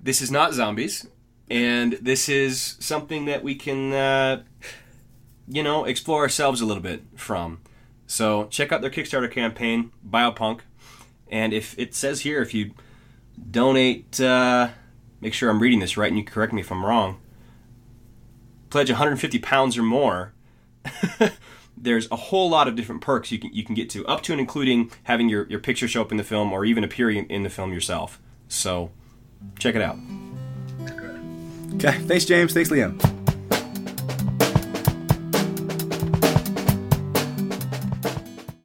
this 0.00 0.22
is 0.22 0.30
not 0.30 0.54
zombies, 0.54 1.08
and 1.50 1.94
this 1.94 2.28
is 2.28 2.76
something 2.78 3.24
that 3.24 3.42
we 3.42 3.54
can, 3.54 3.92
uh, 3.92 4.42
you 5.48 5.62
know, 5.62 5.84
explore 5.84 6.22
ourselves 6.22 6.60
a 6.60 6.66
little 6.66 6.82
bit 6.82 7.02
from. 7.16 7.60
So 8.06 8.46
check 8.46 8.72
out 8.72 8.80
their 8.80 8.90
Kickstarter 8.90 9.30
campaign, 9.30 9.92
Biopunk. 10.08 10.60
And 11.28 11.52
if 11.52 11.78
it 11.78 11.94
says 11.94 12.20
here, 12.20 12.40
if 12.40 12.54
you 12.54 12.72
donate, 13.50 14.20
uh, 14.20 14.68
make 15.20 15.34
sure 15.34 15.50
I'm 15.50 15.60
reading 15.60 15.80
this 15.80 15.96
right 15.96 16.08
and 16.08 16.18
you 16.18 16.24
correct 16.24 16.52
me 16.52 16.60
if 16.60 16.70
I'm 16.70 16.84
wrong, 16.84 17.20
pledge 18.70 18.90
150 18.90 19.38
pounds 19.40 19.76
or 19.76 19.82
more, 19.82 20.32
there's 21.76 22.10
a 22.10 22.16
whole 22.16 22.48
lot 22.48 22.68
of 22.68 22.76
different 22.76 23.00
perks 23.00 23.32
you 23.32 23.38
can, 23.38 23.52
you 23.52 23.64
can 23.64 23.74
get 23.74 23.90
to, 23.90 24.06
up 24.06 24.22
to 24.22 24.32
and 24.32 24.40
including 24.40 24.90
having 25.04 25.28
your, 25.28 25.46
your 25.48 25.60
picture 25.60 25.88
show 25.88 26.02
up 26.02 26.10
in 26.10 26.16
the 26.16 26.24
film 26.24 26.52
or 26.52 26.64
even 26.64 26.84
appearing 26.84 27.26
in 27.28 27.42
the 27.42 27.50
film 27.50 27.72
yourself. 27.72 28.20
So 28.48 28.90
check 29.58 29.74
it 29.74 29.82
out. 29.82 29.98
Okay, 31.74 31.98
thanks, 32.06 32.24
James. 32.24 32.54
Thanks, 32.54 32.70
Liam. 32.70 32.96